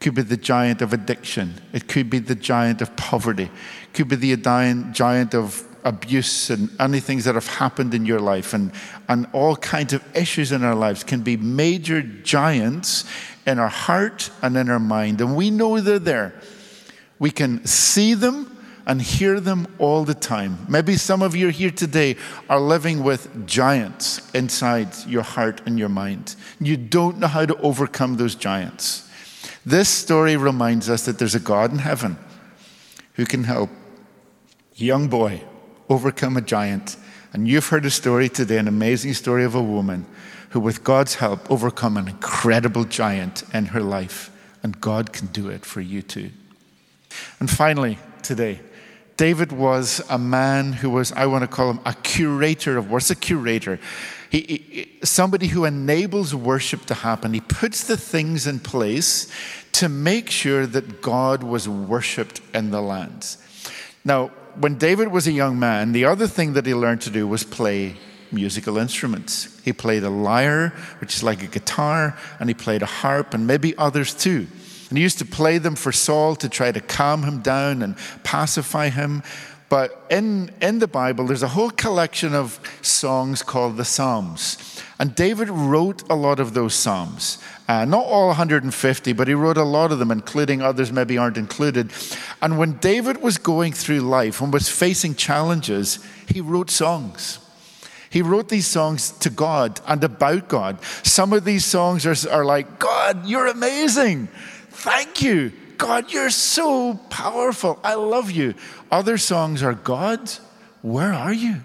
Could 0.00 0.14
be 0.14 0.22
the 0.22 0.36
giant 0.36 0.80
of 0.80 0.92
addiction. 0.92 1.60
It 1.72 1.88
could 1.88 2.08
be 2.08 2.20
the 2.20 2.34
giant 2.34 2.80
of 2.80 2.96
poverty. 2.96 3.50
Could 3.92 4.08
be 4.08 4.16
the 4.16 4.36
giant 4.36 5.34
of 5.34 5.67
abuse 5.88 6.50
and 6.50 6.70
any 6.78 7.00
things 7.00 7.24
that 7.24 7.34
have 7.34 7.46
happened 7.46 7.94
in 7.94 8.04
your 8.04 8.20
life 8.20 8.52
and, 8.52 8.70
and 9.08 9.26
all 9.32 9.56
kinds 9.56 9.94
of 9.94 10.04
issues 10.14 10.52
in 10.52 10.62
our 10.62 10.74
lives 10.74 11.02
can 11.02 11.22
be 11.22 11.36
major 11.36 12.02
giants 12.02 13.04
in 13.46 13.58
our 13.58 13.68
heart 13.68 14.30
and 14.42 14.56
in 14.56 14.68
our 14.68 14.78
mind. 14.78 15.20
And 15.20 15.34
we 15.34 15.50
know 15.50 15.80
they're 15.80 15.98
there. 15.98 16.34
We 17.18 17.30
can 17.30 17.64
see 17.64 18.12
them 18.14 18.54
and 18.86 19.00
hear 19.00 19.40
them 19.40 19.66
all 19.78 20.04
the 20.04 20.14
time. 20.14 20.58
Maybe 20.68 20.96
some 20.96 21.22
of 21.22 21.34
you 21.34 21.48
here 21.48 21.70
today 21.70 22.16
are 22.48 22.60
living 22.60 23.02
with 23.02 23.46
giants 23.46 24.30
inside 24.34 24.88
your 25.06 25.22
heart 25.22 25.62
and 25.66 25.78
your 25.78 25.88
mind. 25.88 26.36
You 26.60 26.76
don't 26.76 27.18
know 27.18 27.26
how 27.26 27.46
to 27.46 27.56
overcome 27.60 28.16
those 28.16 28.34
giants. 28.34 29.08
This 29.64 29.88
story 29.88 30.36
reminds 30.36 30.88
us 30.88 31.04
that 31.06 31.18
there's 31.18 31.34
a 31.34 31.40
God 31.40 31.72
in 31.72 31.78
heaven 31.78 32.18
who 33.14 33.24
can 33.24 33.44
help 33.44 33.70
young 34.74 35.08
boy 35.08 35.42
overcome 35.88 36.36
a 36.36 36.40
giant. 36.40 36.96
And 37.32 37.46
you've 37.46 37.66
heard 37.66 37.84
a 37.84 37.90
story 37.90 38.28
today, 38.28 38.58
an 38.58 38.68
amazing 38.68 39.14
story 39.14 39.44
of 39.44 39.54
a 39.54 39.62
woman 39.62 40.06
who, 40.50 40.60
with 40.60 40.82
God's 40.82 41.16
help, 41.16 41.50
overcome 41.50 41.96
an 41.96 42.08
incredible 42.08 42.84
giant 42.84 43.42
in 43.52 43.66
her 43.66 43.82
life. 43.82 44.30
And 44.62 44.80
God 44.80 45.12
can 45.12 45.28
do 45.28 45.48
it 45.48 45.64
for 45.64 45.80
you 45.80 46.02
too. 46.02 46.30
And 47.40 47.50
finally, 47.50 47.98
today, 48.22 48.60
David 49.16 49.50
was 49.50 50.00
a 50.08 50.18
man 50.18 50.72
who 50.72 50.90
was, 50.90 51.10
I 51.12 51.26
want 51.26 51.42
to 51.42 51.48
call 51.48 51.70
him 51.70 51.80
a 51.84 51.92
curator 51.92 52.78
of 52.78 52.90
what's 52.90 53.10
a 53.10 53.16
curator? 53.16 53.80
He, 54.30 54.40
he, 54.40 54.98
somebody 55.04 55.48
who 55.48 55.64
enables 55.64 56.34
worship 56.34 56.86
to 56.86 56.94
happen. 56.94 57.34
He 57.34 57.40
puts 57.40 57.84
the 57.84 57.96
things 57.96 58.46
in 58.46 58.60
place 58.60 59.30
to 59.72 59.88
make 59.88 60.30
sure 60.30 60.66
that 60.66 61.02
God 61.02 61.42
was 61.42 61.68
worshipped 61.68 62.40
in 62.54 62.70
the 62.70 62.80
lands. 62.80 63.38
Now, 64.04 64.30
when 64.60 64.76
David 64.76 65.08
was 65.08 65.26
a 65.26 65.32
young 65.32 65.58
man, 65.58 65.92
the 65.92 66.04
other 66.04 66.26
thing 66.26 66.54
that 66.54 66.66
he 66.66 66.74
learned 66.74 67.02
to 67.02 67.10
do 67.10 67.26
was 67.26 67.44
play 67.44 67.96
musical 68.32 68.76
instruments. 68.76 69.58
He 69.64 69.72
played 69.72 70.02
a 70.02 70.10
lyre, 70.10 70.70
which 71.00 71.14
is 71.16 71.22
like 71.22 71.42
a 71.42 71.46
guitar, 71.46 72.18
and 72.40 72.50
he 72.50 72.54
played 72.54 72.82
a 72.82 72.86
harp, 72.86 73.34
and 73.34 73.46
maybe 73.46 73.76
others 73.78 74.12
too. 74.14 74.46
And 74.88 74.98
he 74.98 75.02
used 75.02 75.18
to 75.18 75.24
play 75.24 75.58
them 75.58 75.76
for 75.76 75.92
Saul 75.92 76.34
to 76.36 76.48
try 76.48 76.72
to 76.72 76.80
calm 76.80 77.22
him 77.22 77.40
down 77.40 77.82
and 77.82 77.96
pacify 78.24 78.88
him. 78.88 79.22
But 79.68 80.06
in, 80.10 80.50
in 80.62 80.78
the 80.78 80.88
Bible, 80.88 81.26
there's 81.26 81.42
a 81.42 81.48
whole 81.48 81.70
collection 81.70 82.34
of 82.34 82.58
songs 82.80 83.42
called 83.42 83.76
the 83.76 83.84
Psalms. 83.84 84.82
And 84.98 85.14
David 85.14 85.50
wrote 85.50 86.08
a 86.08 86.14
lot 86.14 86.40
of 86.40 86.54
those 86.54 86.74
Psalms. 86.74 87.38
Uh, 87.68 87.84
not 87.84 88.04
all 88.06 88.28
150, 88.28 89.12
but 89.12 89.28
he 89.28 89.34
wrote 89.34 89.58
a 89.58 89.64
lot 89.64 89.92
of 89.92 89.98
them, 89.98 90.10
including 90.10 90.62
others 90.62 90.90
maybe 90.90 91.18
aren't 91.18 91.36
included. 91.36 91.92
And 92.40 92.58
when 92.58 92.78
David 92.78 93.20
was 93.20 93.36
going 93.36 93.74
through 93.74 94.00
life 94.00 94.40
and 94.40 94.52
was 94.52 94.70
facing 94.70 95.14
challenges, 95.14 95.98
he 96.26 96.40
wrote 96.40 96.70
songs. 96.70 97.38
He 98.08 98.22
wrote 98.22 98.48
these 98.48 98.66
songs 98.66 99.10
to 99.10 99.28
God 99.28 99.80
and 99.86 100.02
about 100.02 100.48
God. 100.48 100.82
Some 101.02 101.34
of 101.34 101.44
these 101.44 101.66
songs 101.66 102.06
are, 102.06 102.30
are 102.30 102.44
like, 102.44 102.78
God, 102.78 103.26
you're 103.26 103.48
amazing. 103.48 104.28
Thank 104.70 105.20
you. 105.20 105.52
God, 105.78 106.12
you're 106.12 106.30
so 106.30 106.94
powerful. 107.08 107.78
I 107.82 107.94
love 107.94 108.30
you. 108.30 108.54
Other 108.90 109.16
songs 109.16 109.62
are, 109.62 109.74
God, 109.74 110.30
where 110.82 111.12
are 111.12 111.32
you? 111.32 111.56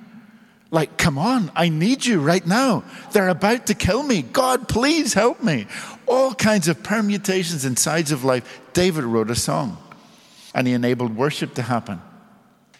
Like, 0.71 0.97
come 0.97 1.19
on, 1.19 1.51
I 1.55 1.69
need 1.69 2.03
you 2.05 2.19
right 2.19 2.45
now. 2.45 2.83
They're 3.11 3.29
about 3.29 3.67
to 3.67 3.75
kill 3.75 4.01
me. 4.01 4.23
God, 4.23 4.67
please 4.67 5.13
help 5.13 5.43
me. 5.43 5.67
All 6.07 6.33
kinds 6.33 6.67
of 6.67 6.81
permutations 6.81 7.65
and 7.65 7.77
sides 7.77 8.11
of 8.11 8.23
life. 8.23 8.61
David 8.73 9.03
wrote 9.03 9.29
a 9.29 9.35
song 9.35 9.77
and 10.55 10.65
he 10.65 10.73
enabled 10.73 11.15
worship 11.15 11.53
to 11.55 11.61
happen. 11.61 12.01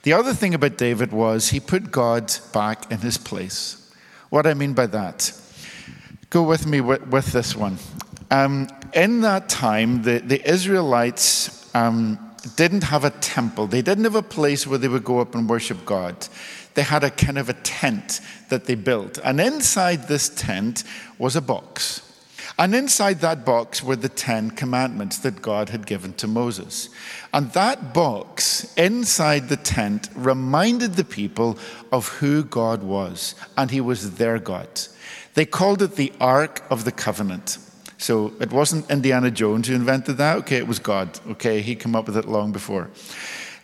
The 0.04 0.14
other 0.14 0.34
thing 0.34 0.54
about 0.54 0.78
David 0.78 1.12
was 1.12 1.50
he 1.50 1.60
put 1.60 1.92
God 1.92 2.36
back 2.52 2.92
in 2.92 2.98
his 3.00 3.18
place. 3.18 3.92
What 4.30 4.48
I 4.48 4.54
mean 4.56 4.74
by 4.74 4.88
that, 4.88 5.32
go 6.32 6.42
with 6.42 6.66
me 6.66 6.82
with, 6.82 7.08
with 7.08 7.28
this 7.28 7.56
one. 7.56 7.78
Um, 8.34 8.68
in 8.96 9.22
that 9.22 9.48
time, 9.48 10.02
the, 10.02 10.18
the 10.18 10.42
Israelites 10.50 11.70
um, 11.76 12.18
didn't 12.56 12.86
have 12.86 13.04
a 13.04 13.12
temple, 13.12 13.68
they 13.68 13.84
didn't 13.84 14.06
have 14.06 14.16
a 14.16 14.24
place 14.24 14.66
where 14.66 14.80
they 14.80 14.88
would 14.88 15.04
go 15.04 15.20
up 15.20 15.36
and 15.36 15.48
worship 15.48 15.86
God. 15.86 16.28
They 16.74 16.82
had 16.82 17.04
a 17.04 17.12
kind 17.12 17.38
of 17.38 17.50
a 17.50 17.54
tent 17.54 18.22
that 18.50 18.66
they 18.66 18.74
built. 18.74 19.20
And 19.24 19.40
inside 19.40 20.08
this 20.08 20.30
tent 20.30 20.84
was 21.20 21.36
a 21.36 21.42
box. 21.42 22.02
And 22.58 22.74
inside 22.74 23.20
that 23.20 23.46
box 23.46 23.84
were 23.84 23.96
the 23.96 24.10
Ten 24.10 24.50
Commandments 24.50 25.20
that 25.20 25.44
God 25.44 25.70
had 25.70 25.86
given 25.86 26.14
to 26.14 26.28
Moses. 26.28 26.90
And 27.34 27.52
that 27.52 27.94
box 27.94 28.74
inside 28.74 29.48
the 29.48 29.58
tent 29.58 30.10
reminded 30.16 30.94
the 30.96 31.06
people 31.06 31.60
of 31.92 32.08
who 32.08 32.44
God 32.44 32.82
was, 32.82 33.36
and 33.56 33.70
He 33.70 33.80
was 33.80 34.16
their 34.16 34.40
God. 34.40 34.70
They 35.36 35.46
called 35.46 35.84
it 35.84 35.98
the 35.98 36.12
Ark 36.20 36.64
of 36.72 36.84
the 36.84 36.92
Covenant. 36.92 37.60
So 38.04 38.34
it 38.42 38.52
wasn't 38.52 38.92
Indiana 38.92 39.32
Jones 39.32 39.70
who 39.70 39.76
invented 39.76 40.18
that. 40.18 40.36
Okay, 40.40 40.58
it 40.58 40.68
was 40.68 40.78
God. 40.78 41.18
Okay, 41.32 41.62
he 41.62 41.74
came 41.74 41.96
up 41.96 42.06
with 42.06 42.18
it 42.18 42.26
long 42.26 42.52
before. 42.52 42.90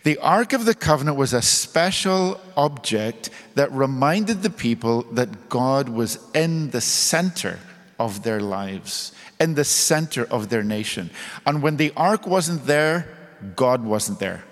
The 0.04 0.18
Ark 0.20 0.54
of 0.54 0.64
the 0.64 0.74
Covenant 0.74 1.18
was 1.18 1.34
a 1.34 1.42
special 1.42 2.40
object 2.56 3.32
that 3.56 3.70
reminded 3.74 4.42
the 4.42 4.50
people 4.50 5.02
that 5.12 5.50
God 5.50 5.90
was 5.90 6.20
in 6.34 6.70
the 6.70 6.80
center 6.80 7.60
of 8.00 8.24
their 8.24 8.40
lives, 8.40 9.12
in 9.42 9.56
the 9.56 9.66
center 9.66 10.24
of 10.24 10.48
their 10.48 10.64
nation. 10.64 11.10
And 11.46 11.62
when 11.62 11.76
the 11.76 11.92
Ark 11.98 12.26
wasn't 12.26 12.66
there, 12.66 13.10
God 13.58 13.84
wasn't 13.84 14.20
there. 14.20 14.46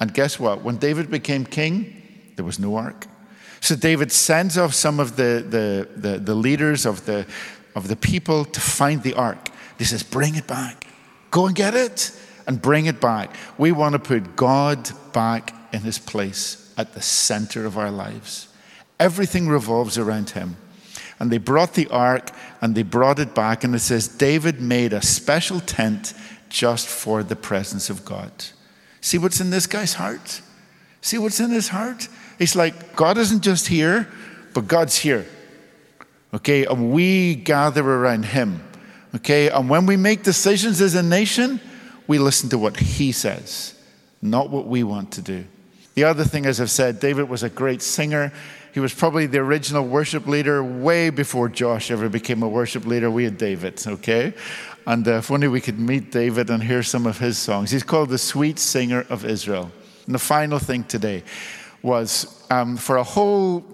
And 0.00 0.14
guess 0.14 0.40
what? 0.40 0.62
When 0.62 0.78
David 0.78 1.10
became 1.10 1.44
king, 1.44 2.32
there 2.36 2.46
was 2.46 2.58
no 2.58 2.76
Ark. 2.76 3.06
So 3.60 3.76
David 3.76 4.12
sends 4.12 4.56
off 4.56 4.72
some 4.72 4.98
of 4.98 5.16
the, 5.16 5.44
the, 5.46 6.08
the, 6.08 6.18
the 6.18 6.34
leaders 6.34 6.86
of 6.86 7.04
the, 7.04 7.26
of 7.74 7.88
the 7.88 7.96
people 7.96 8.44
to 8.44 8.60
find 8.60 9.02
the 9.02 9.14
ark. 9.14 9.48
He 9.78 9.84
says, 9.84 10.02
Bring 10.02 10.34
it 10.36 10.46
back. 10.46 10.86
Go 11.30 11.46
and 11.46 11.54
get 11.54 11.74
it 11.74 12.12
and 12.46 12.60
bring 12.60 12.86
it 12.86 13.00
back. 13.00 13.34
We 13.58 13.72
want 13.72 13.92
to 13.92 13.98
put 13.98 14.36
God 14.36 14.90
back 15.12 15.54
in 15.72 15.80
his 15.80 15.98
place 15.98 16.72
at 16.76 16.94
the 16.94 17.02
center 17.02 17.66
of 17.66 17.78
our 17.78 17.90
lives. 17.90 18.48
Everything 18.98 19.48
revolves 19.48 19.96
around 19.98 20.30
him. 20.30 20.56
And 21.18 21.30
they 21.30 21.38
brought 21.38 21.74
the 21.74 21.86
ark 21.88 22.30
and 22.60 22.74
they 22.74 22.82
brought 22.82 23.18
it 23.18 23.34
back, 23.34 23.62
and 23.62 23.74
it 23.74 23.80
says, 23.80 24.08
David 24.08 24.60
made 24.60 24.92
a 24.92 25.02
special 25.02 25.60
tent 25.60 26.14
just 26.48 26.88
for 26.88 27.22
the 27.22 27.36
presence 27.36 27.88
of 27.88 28.04
God. 28.04 28.32
See 29.00 29.18
what's 29.18 29.40
in 29.40 29.50
this 29.50 29.66
guy's 29.66 29.94
heart? 29.94 30.42
See 31.00 31.18
what's 31.18 31.40
in 31.40 31.50
his 31.50 31.68
heart? 31.68 32.08
He's 32.38 32.56
like, 32.56 32.96
God 32.96 33.16
isn't 33.16 33.42
just 33.42 33.68
here, 33.68 34.08
but 34.52 34.66
God's 34.66 34.96
here. 34.96 35.26
Okay, 36.32 36.64
and 36.64 36.92
we 36.92 37.34
gather 37.34 37.84
around 37.84 38.24
him. 38.24 38.62
Okay, 39.16 39.48
and 39.48 39.68
when 39.68 39.86
we 39.86 39.96
make 39.96 40.22
decisions 40.22 40.80
as 40.80 40.94
a 40.94 41.02
nation, 41.02 41.60
we 42.06 42.18
listen 42.18 42.48
to 42.50 42.58
what 42.58 42.76
he 42.76 43.12
says, 43.12 43.74
not 44.22 44.50
what 44.50 44.66
we 44.66 44.84
want 44.84 45.12
to 45.12 45.22
do. 45.22 45.44
The 45.94 46.04
other 46.04 46.24
thing, 46.24 46.46
as 46.46 46.60
I've 46.60 46.70
said, 46.70 47.00
David 47.00 47.28
was 47.28 47.42
a 47.42 47.48
great 47.48 47.82
singer. 47.82 48.32
He 48.72 48.78
was 48.78 48.94
probably 48.94 49.26
the 49.26 49.38
original 49.38 49.84
worship 49.84 50.26
leader 50.28 50.62
way 50.62 51.10
before 51.10 51.48
Josh 51.48 51.90
ever 51.90 52.08
became 52.08 52.42
a 52.42 52.48
worship 52.48 52.86
leader. 52.86 53.10
We 53.10 53.24
had 53.24 53.36
David, 53.36 53.84
okay? 53.86 54.32
And 54.86 55.06
uh, 55.06 55.18
if 55.18 55.30
only 55.30 55.48
we 55.48 55.60
could 55.60 55.78
meet 55.78 56.12
David 56.12 56.50
and 56.50 56.62
hear 56.62 56.84
some 56.84 57.06
of 57.06 57.18
his 57.18 57.36
songs. 57.36 57.72
He's 57.72 57.82
called 57.82 58.08
the 58.08 58.18
sweet 58.18 58.60
singer 58.60 59.04
of 59.08 59.24
Israel. 59.24 59.72
And 60.06 60.14
the 60.14 60.20
final 60.20 60.60
thing 60.60 60.84
today 60.84 61.24
was 61.82 62.44
um, 62.50 62.76
for 62.76 62.96
a 62.96 63.04
whole 63.04 63.64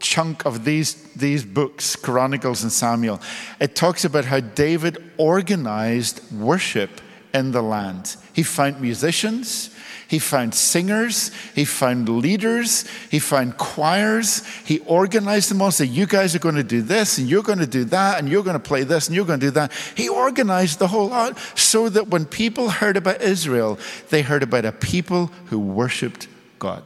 chunk 0.00 0.44
of 0.44 0.64
these, 0.64 0.94
these 1.14 1.44
books, 1.44 1.94
Chronicles 1.94 2.62
and 2.62 2.72
Samuel, 2.72 3.20
it 3.60 3.76
talks 3.76 4.04
about 4.04 4.24
how 4.24 4.40
David 4.40 5.12
organized 5.16 6.20
worship 6.32 6.90
in 7.32 7.52
the 7.52 7.62
land. 7.62 8.16
He 8.32 8.42
found 8.42 8.80
musicians, 8.80 9.74
he 10.08 10.18
found 10.18 10.56
singers, 10.56 11.30
he 11.54 11.64
found 11.64 12.08
leaders, 12.08 12.84
he 13.10 13.20
found 13.20 13.58
choirs. 13.58 14.44
He 14.64 14.80
organized 14.80 15.52
them 15.52 15.62
all, 15.62 15.70
said, 15.70 15.88
You 15.88 16.04
guys 16.06 16.34
are 16.34 16.40
going 16.40 16.56
to 16.56 16.64
do 16.64 16.82
this, 16.82 17.18
and 17.18 17.28
you're 17.28 17.44
going 17.44 17.60
to 17.60 17.66
do 17.66 17.84
that, 17.84 18.18
and 18.18 18.28
you're 18.28 18.42
going 18.42 18.54
to 18.54 18.58
play 18.58 18.82
this, 18.82 19.06
and 19.06 19.14
you're 19.14 19.24
going 19.24 19.38
to 19.38 19.46
do 19.46 19.50
that. 19.52 19.70
He 19.94 20.08
organized 20.08 20.80
the 20.80 20.88
whole 20.88 21.06
lot 21.06 21.38
so 21.54 21.88
that 21.90 22.08
when 22.08 22.24
people 22.24 22.70
heard 22.70 22.96
about 22.96 23.22
Israel, 23.22 23.78
they 24.08 24.22
heard 24.22 24.42
about 24.42 24.64
a 24.64 24.72
people 24.72 25.26
who 25.46 25.60
worshiped 25.60 26.26
God. 26.58 26.82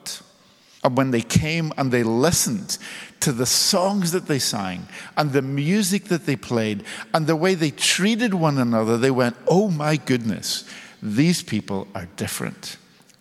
And 0.84 0.96
when 0.98 1.10
they 1.10 1.22
came 1.22 1.72
and 1.78 1.90
they 1.90 2.02
listened 2.02 2.76
to 3.20 3.32
the 3.32 3.46
songs 3.46 4.12
that 4.12 4.26
they 4.26 4.38
sang 4.38 4.86
and 5.16 5.32
the 5.32 5.40
music 5.40 6.04
that 6.04 6.26
they 6.26 6.36
played 6.36 6.84
and 7.14 7.26
the 7.26 7.36
way 7.36 7.54
they 7.54 7.70
treated 7.70 8.34
one 8.34 8.58
another, 8.58 8.98
they 8.98 9.10
went, 9.10 9.36
Oh 9.48 9.70
my 9.70 9.96
goodness, 9.96 10.68
these 11.02 11.42
people 11.42 11.88
are 11.94 12.06
different. 12.16 12.76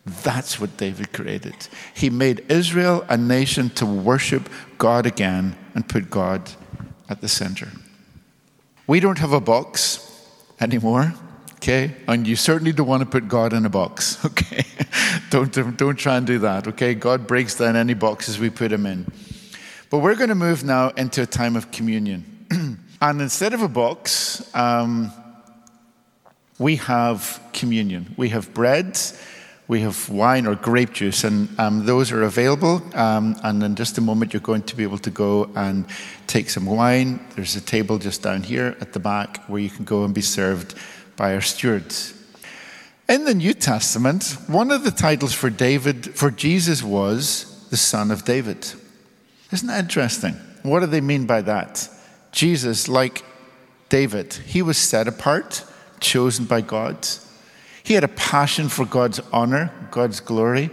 That's 0.06 0.60
what 0.60 0.76
David 0.76 1.14
created. 1.14 1.56
He 1.94 2.10
made 2.10 2.46
Israel 2.50 3.06
a 3.08 3.16
nation 3.16 3.70
to 3.72 3.86
worship 3.86 4.50
God 4.78 5.06
again 5.06 5.56
and 5.74 5.88
put 5.88 6.10
God 6.10 6.52
at 7.08 7.22
the 7.22 7.30
center. 7.30 7.70
We 8.86 9.00
don't 9.00 9.20
have 9.20 9.32
a 9.32 9.40
box 9.40 10.10
anymore, 10.60 11.14
okay? 11.64 11.96
And 12.10 12.28
you 12.28 12.36
certainly 12.36 12.74
don't 12.74 12.88
want 12.88 13.02
to 13.02 13.10
put 13.10 13.30
God 13.30 13.54
in 13.54 13.66
a 13.66 13.70
box, 13.70 14.24
okay? 14.26 14.66
don't, 15.30 15.78
don't 15.78 15.96
try 15.96 16.18
and 16.18 16.28
do 16.28 16.40
that, 16.40 16.68
okay? 16.68 16.94
God 16.94 17.26
breaks 17.26 17.56
down 17.56 17.76
any 17.76 17.94
boxes 17.94 18.38
we 18.38 18.50
put 18.50 18.72
him 18.72 18.86
in. 18.86 19.08
But 19.90 20.00
we're 20.00 20.16
going 20.16 20.30
to 20.30 20.36
move 20.36 20.64
now 20.64 20.90
into 20.90 21.22
a 21.22 21.26
time 21.26 21.56
of 21.56 21.72
communion. 21.72 22.46
and 23.02 23.22
instead 23.22 23.54
of 23.54 23.62
a 23.62 23.70
box, 23.70 24.54
um, 24.54 25.12
we 26.60 26.76
have 26.78 27.42
communion. 27.54 28.14
We 28.18 28.30
have 28.30 28.54
bread 28.54 28.98
we 29.66 29.80
have 29.80 30.10
wine 30.10 30.46
or 30.46 30.56
grape 30.56 30.92
juice, 30.92 31.24
and 31.24 31.48
um, 31.58 31.86
those 31.86 32.12
are 32.12 32.24
available. 32.24 32.82
Um, 32.94 33.38
and 33.44 33.64
in 33.64 33.76
just 33.76 33.98
a 33.98 34.02
moment, 34.02 34.34
you're 34.34 34.42
going 34.42 34.64
to 34.64 34.76
be 34.76 34.84
able 34.84 34.98
to 35.00 35.10
go 35.10 35.50
and 35.56 35.86
take 36.28 36.50
some 36.50 36.66
wine. 36.66 37.26
There's 37.36 37.56
a 37.56 37.62
table 37.62 37.98
just 37.98 38.22
down 38.22 38.44
here 38.44 38.76
at 38.82 38.92
the 38.92 39.00
back 39.00 39.38
where 39.48 39.62
you 39.62 39.70
can 39.70 39.86
go 39.86 40.04
and 40.04 40.14
be 40.14 40.22
served 40.22 40.76
by 41.16 41.34
our 41.34 41.42
stewards. 41.42 42.14
In 43.10 43.26
the 43.26 43.34
New 43.34 43.54
Testament, 43.54 44.38
one 44.48 44.72
of 44.72 44.84
the 44.84 44.92
titles 44.92 45.34
for 45.34 45.50
David, 45.50 46.16
for 46.16 46.32
Jesus, 46.32 46.82
was 46.82 47.68
the 47.70 47.78
Son 47.78 48.12
of 48.12 48.24
David. 48.24 48.66
Isn't 49.52 49.68
that 49.68 49.84
interesting? 49.84 50.34
What 50.64 50.80
do 50.80 50.86
they 50.86 51.02
mean 51.02 51.26
by 51.26 51.42
that? 51.42 51.90
Jesus, 52.32 52.88
like 52.88 53.24
David, 53.90 54.34
he 54.34 54.62
was 54.62 54.78
set 54.78 55.08
apart, 55.08 55.64
chosen 56.00 56.46
by 56.46 56.62
God. 56.62 57.08
He 57.84 57.94
had 57.94 58.04
a 58.04 58.08
passion 58.08 58.70
for 58.70 58.86
God's 58.86 59.20
honor, 59.32 59.72
God's 59.92 60.20
glory. 60.20 60.70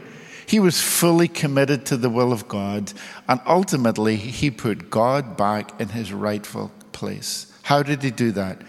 He 0.47 0.61
was 0.61 0.81
fully 0.81 1.29
committed 1.29 1.85
to 1.87 1.97
the 1.97 2.09
will 2.09 2.33
of 2.33 2.49
God, 2.49 2.93
and 3.29 3.41
ultimately, 3.47 4.17
he 4.17 4.51
put 4.51 4.91
God 4.91 5.37
back 5.37 5.81
in 5.81 5.91
his 5.91 6.13
rightful 6.13 6.71
place. 6.93 7.53
How 7.63 7.83
did 7.83 8.03
he 8.03 8.11
do 8.11 8.31
that? 8.33 8.63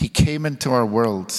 He 0.00 0.08
came 0.08 0.46
into 0.46 0.70
our 0.70 0.86
world. 0.86 1.32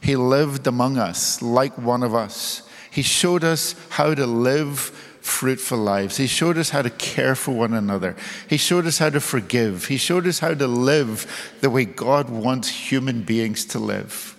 He 0.00 0.14
lived 0.14 0.68
among 0.68 0.96
us 0.96 1.42
like 1.42 1.76
one 1.76 2.04
of 2.04 2.14
us. 2.14 2.62
He 2.88 3.02
showed 3.02 3.42
us 3.42 3.74
how 3.90 4.14
to 4.14 4.26
live 4.26 4.78
fruitful 5.20 5.78
lives. 5.78 6.16
He 6.16 6.28
showed 6.28 6.56
us 6.56 6.70
how 6.70 6.82
to 6.82 6.90
care 6.90 7.34
for 7.34 7.50
one 7.50 7.74
another. 7.74 8.14
He 8.48 8.58
showed 8.58 8.86
us 8.86 8.98
how 8.98 9.10
to 9.10 9.20
forgive. 9.20 9.86
He 9.86 9.96
showed 9.96 10.24
us 10.24 10.38
how 10.38 10.54
to 10.54 10.68
live 10.68 11.56
the 11.60 11.68
way 11.68 11.84
God 11.84 12.30
wants 12.30 12.68
human 12.68 13.22
beings 13.22 13.64
to 13.66 13.80
live. 13.80 14.36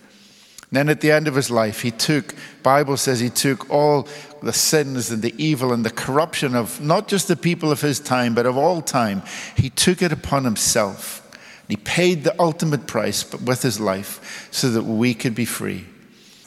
And 0.71 0.77
then 0.77 0.89
at 0.89 1.01
the 1.01 1.11
end 1.11 1.27
of 1.27 1.35
his 1.35 1.51
life, 1.51 1.81
he 1.81 1.91
took, 1.91 2.35
Bible 2.63 2.95
says 2.95 3.19
he 3.19 3.29
took 3.29 3.69
all 3.69 4.07
the 4.41 4.53
sins 4.53 5.11
and 5.11 5.21
the 5.21 5.35
evil 5.37 5.73
and 5.73 5.85
the 5.85 5.89
corruption 5.89 6.55
of 6.55 6.79
not 6.79 7.09
just 7.09 7.27
the 7.27 7.35
people 7.35 7.69
of 7.69 7.81
his 7.81 7.99
time, 7.99 8.33
but 8.33 8.45
of 8.45 8.55
all 8.55 8.81
time. 8.81 9.23
He 9.57 9.69
took 9.69 10.01
it 10.01 10.13
upon 10.13 10.45
himself. 10.45 11.26
He 11.67 11.75
paid 11.75 12.23
the 12.23 12.39
ultimate 12.39 12.87
price 12.87 13.23
but 13.23 13.41
with 13.41 13.61
his 13.61 13.79
life 13.79 14.47
so 14.51 14.69
that 14.69 14.83
we 14.83 15.13
could 15.13 15.35
be 15.35 15.45
free. 15.45 15.85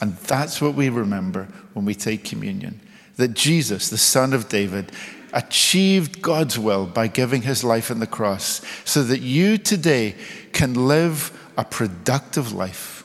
And 0.01 0.17
that's 0.17 0.63
what 0.63 0.75
we 0.75 0.89
remember 0.89 1.49
when 1.75 1.85
we 1.85 1.95
take 1.95 2.25
communion. 2.25 2.81
That 3.17 3.35
Jesus, 3.35 3.91
the 3.91 3.99
son 3.99 4.33
of 4.33 4.49
David, 4.49 4.93
achieved 5.33 6.23
God's 6.23 6.59
will 6.59 6.87
by 6.87 7.07
giving 7.07 7.43
his 7.43 7.63
life 7.63 7.91
on 7.91 8.01
the 8.01 8.07
cross 8.07 8.63
so 8.85 9.03
that 9.03 9.21
you 9.21 9.59
today 9.59 10.17
can 10.53 10.89
live 10.89 11.37
a 11.57 11.65
productive 11.65 12.53
life 12.53 13.01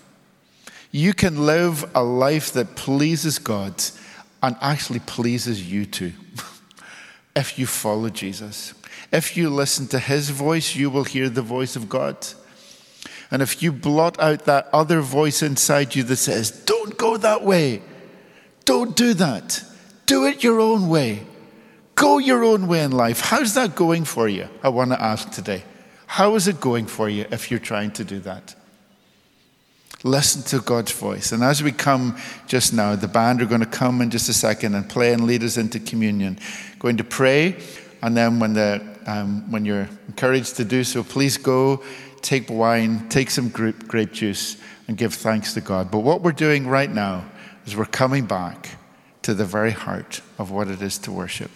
you 0.95 1.13
can 1.13 1.45
live 1.45 1.84
a 1.93 2.01
life 2.01 2.54
that 2.54 2.78
pleases 2.78 3.38
God 3.38 3.84
and 4.41 4.56
actually 4.62 4.99
pleases 4.99 5.69
you 5.69 5.86
too. 5.86 6.13
if 7.36 7.60
you 7.60 7.67
follow 7.67 8.08
Jesus. 8.08 8.73
If 9.12 9.38
you 9.38 9.50
listen 9.50 9.88
to 9.88 10.00
his 10.00 10.30
voice, 10.30 10.76
you 10.76 10.89
will 10.89 11.04
hear 11.04 11.30
the 11.30 11.41
voice 11.41 11.76
of 11.76 11.89
God. 11.89 12.18
And 13.32 13.41
if 13.41 13.62
you 13.62 13.72
blot 13.72 14.20
out 14.20 14.46
that 14.46 14.70
other 14.72 15.02
voice 15.02 15.41
inside 15.41 15.96
you 15.96 16.04
that 16.04 16.18
says, 16.18 16.52
don't 16.52 16.98
go 16.98 17.18
that 17.18 17.44
way, 17.44 17.82
don't 18.65 18.96
do 18.96 19.13
that, 19.15 19.63
do 20.06 20.26
it 20.26 20.44
your 20.44 20.60
own 20.60 20.89
way, 20.89 21.26
go 21.96 22.18
your 22.18 22.44
own 22.44 22.68
way 22.68 22.84
in 22.84 22.91
life. 22.91 23.22
How's 23.22 23.54
that 23.56 23.76
going 23.76 24.06
for 24.06 24.28
you? 24.28 24.48
I 24.62 24.70
want 24.70 24.91
to 24.91 25.02
ask 25.02 25.32
today. 25.32 25.63
How 26.08 26.36
is 26.36 26.48
it 26.48 26.60
going 26.62 26.86
for 26.86 27.10
you 27.10 27.26
if 27.32 27.50
you're 27.50 27.60
trying 27.60 27.91
to 27.91 28.04
do 28.04 28.20
that? 28.20 28.56
Listen 30.04 30.44
to 30.44 30.63
God's 30.63 30.91
voice. 30.91 31.32
And 31.32 31.44
as 31.44 31.63
we 31.63 31.72
come 31.72 32.18
just 32.48 32.74
now, 32.74 32.96
the 32.96 33.08
band 33.08 33.41
are 33.41 33.48
going 33.48 33.62
to 33.62 33.68
come 33.68 34.02
in 34.02 34.12
just 34.12 34.30
a 34.30 34.34
second 34.34 34.76
and 34.76 34.88
play 34.88 35.13
and 35.13 35.26
lead 35.26 35.44
us 35.44 35.58
into 35.58 35.80
communion. 35.80 36.38
Going 36.78 36.98
to 36.98 37.04
pray, 37.04 37.58
and 38.04 38.15
then 38.15 38.39
when, 38.39 38.54
the, 38.54 38.94
um, 39.06 39.50
when 39.52 39.65
you're 39.65 39.88
encouraged 40.08 40.58
to 40.58 40.65
do 40.65 40.84
so, 40.84 41.04
please 41.04 41.38
go, 41.38 41.84
take 42.22 42.50
wine, 42.50 43.08
take 43.10 43.30
some 43.30 43.50
grape, 43.50 43.88
grape 43.88 44.12
juice, 44.12 44.58
and 44.88 44.98
give 44.98 45.13
thanks 45.13 45.54
to 45.54 45.62
God. 45.62 45.91
But 45.91 46.00
what 46.00 46.22
we're 46.22 46.32
doing 46.32 46.68
right 46.68 46.89
now 46.89 47.26
is 47.65 47.76
we're 47.76 47.86
coming 47.86 48.26
back 48.26 48.78
to 49.24 49.34
the 49.34 49.46
very 49.46 49.72
heart 49.72 50.22
of 50.38 50.52
what 50.52 50.68
it 50.68 50.82
is 50.82 50.98
to 51.00 51.12
worship. 51.12 51.52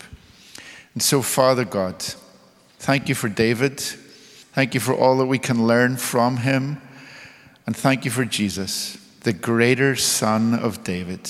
And 0.93 1.03
so, 1.03 1.21
Father 1.21 1.65
God, 1.65 2.03
thank 2.79 3.09
you 3.09 3.15
for 3.15 3.29
David. 3.29 3.79
Thank 3.79 4.73
you 4.73 4.79
for 4.79 4.93
all 4.93 5.17
that 5.17 5.27
we 5.27 5.39
can 5.39 5.67
learn 5.67 5.97
from 5.97 6.37
him. 6.37 6.81
And 7.65 7.77
thank 7.77 8.05
you 8.05 8.11
for 8.11 8.25
Jesus, 8.25 8.97
the 9.21 9.33
greater 9.33 9.95
Son 9.95 10.55
of 10.55 10.83
David, 10.83 11.29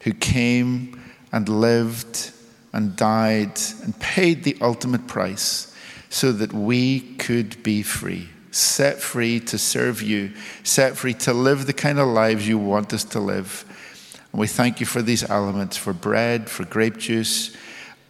who 0.00 0.12
came 0.12 1.00
and 1.32 1.48
lived 1.48 2.32
and 2.72 2.96
died 2.96 3.58
and 3.82 3.98
paid 3.98 4.44
the 4.44 4.56
ultimate 4.60 5.06
price 5.06 5.74
so 6.08 6.32
that 6.32 6.52
we 6.52 7.00
could 7.16 7.62
be 7.62 7.82
free, 7.82 8.28
set 8.50 9.00
free 9.00 9.40
to 9.40 9.58
serve 9.58 10.02
you, 10.02 10.32
set 10.62 10.96
free 10.96 11.14
to 11.14 11.32
live 11.32 11.66
the 11.66 11.72
kind 11.72 11.98
of 11.98 12.08
lives 12.08 12.46
you 12.46 12.58
want 12.58 12.92
us 12.92 13.04
to 13.04 13.20
live. 13.20 13.64
And 14.32 14.40
we 14.40 14.46
thank 14.46 14.80
you 14.80 14.86
for 14.86 15.02
these 15.02 15.28
elements 15.28 15.76
for 15.76 15.92
bread, 15.92 16.50
for 16.50 16.64
grape 16.64 16.98
juice. 16.98 17.56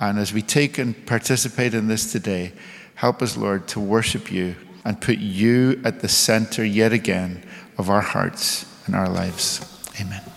And 0.00 0.18
as 0.18 0.32
we 0.32 0.42
take 0.42 0.78
and 0.78 1.06
participate 1.06 1.74
in 1.74 1.88
this 1.88 2.10
today, 2.10 2.52
help 2.94 3.22
us, 3.22 3.36
Lord, 3.36 3.68
to 3.68 3.80
worship 3.80 4.32
you 4.32 4.56
and 4.84 5.00
put 5.00 5.18
you 5.18 5.80
at 5.84 6.00
the 6.00 6.08
center 6.08 6.64
yet 6.64 6.92
again 6.92 7.42
of 7.76 7.90
our 7.90 8.00
hearts 8.00 8.66
and 8.86 8.94
our 8.94 9.08
lives. 9.08 9.60
Amen. 10.00 10.29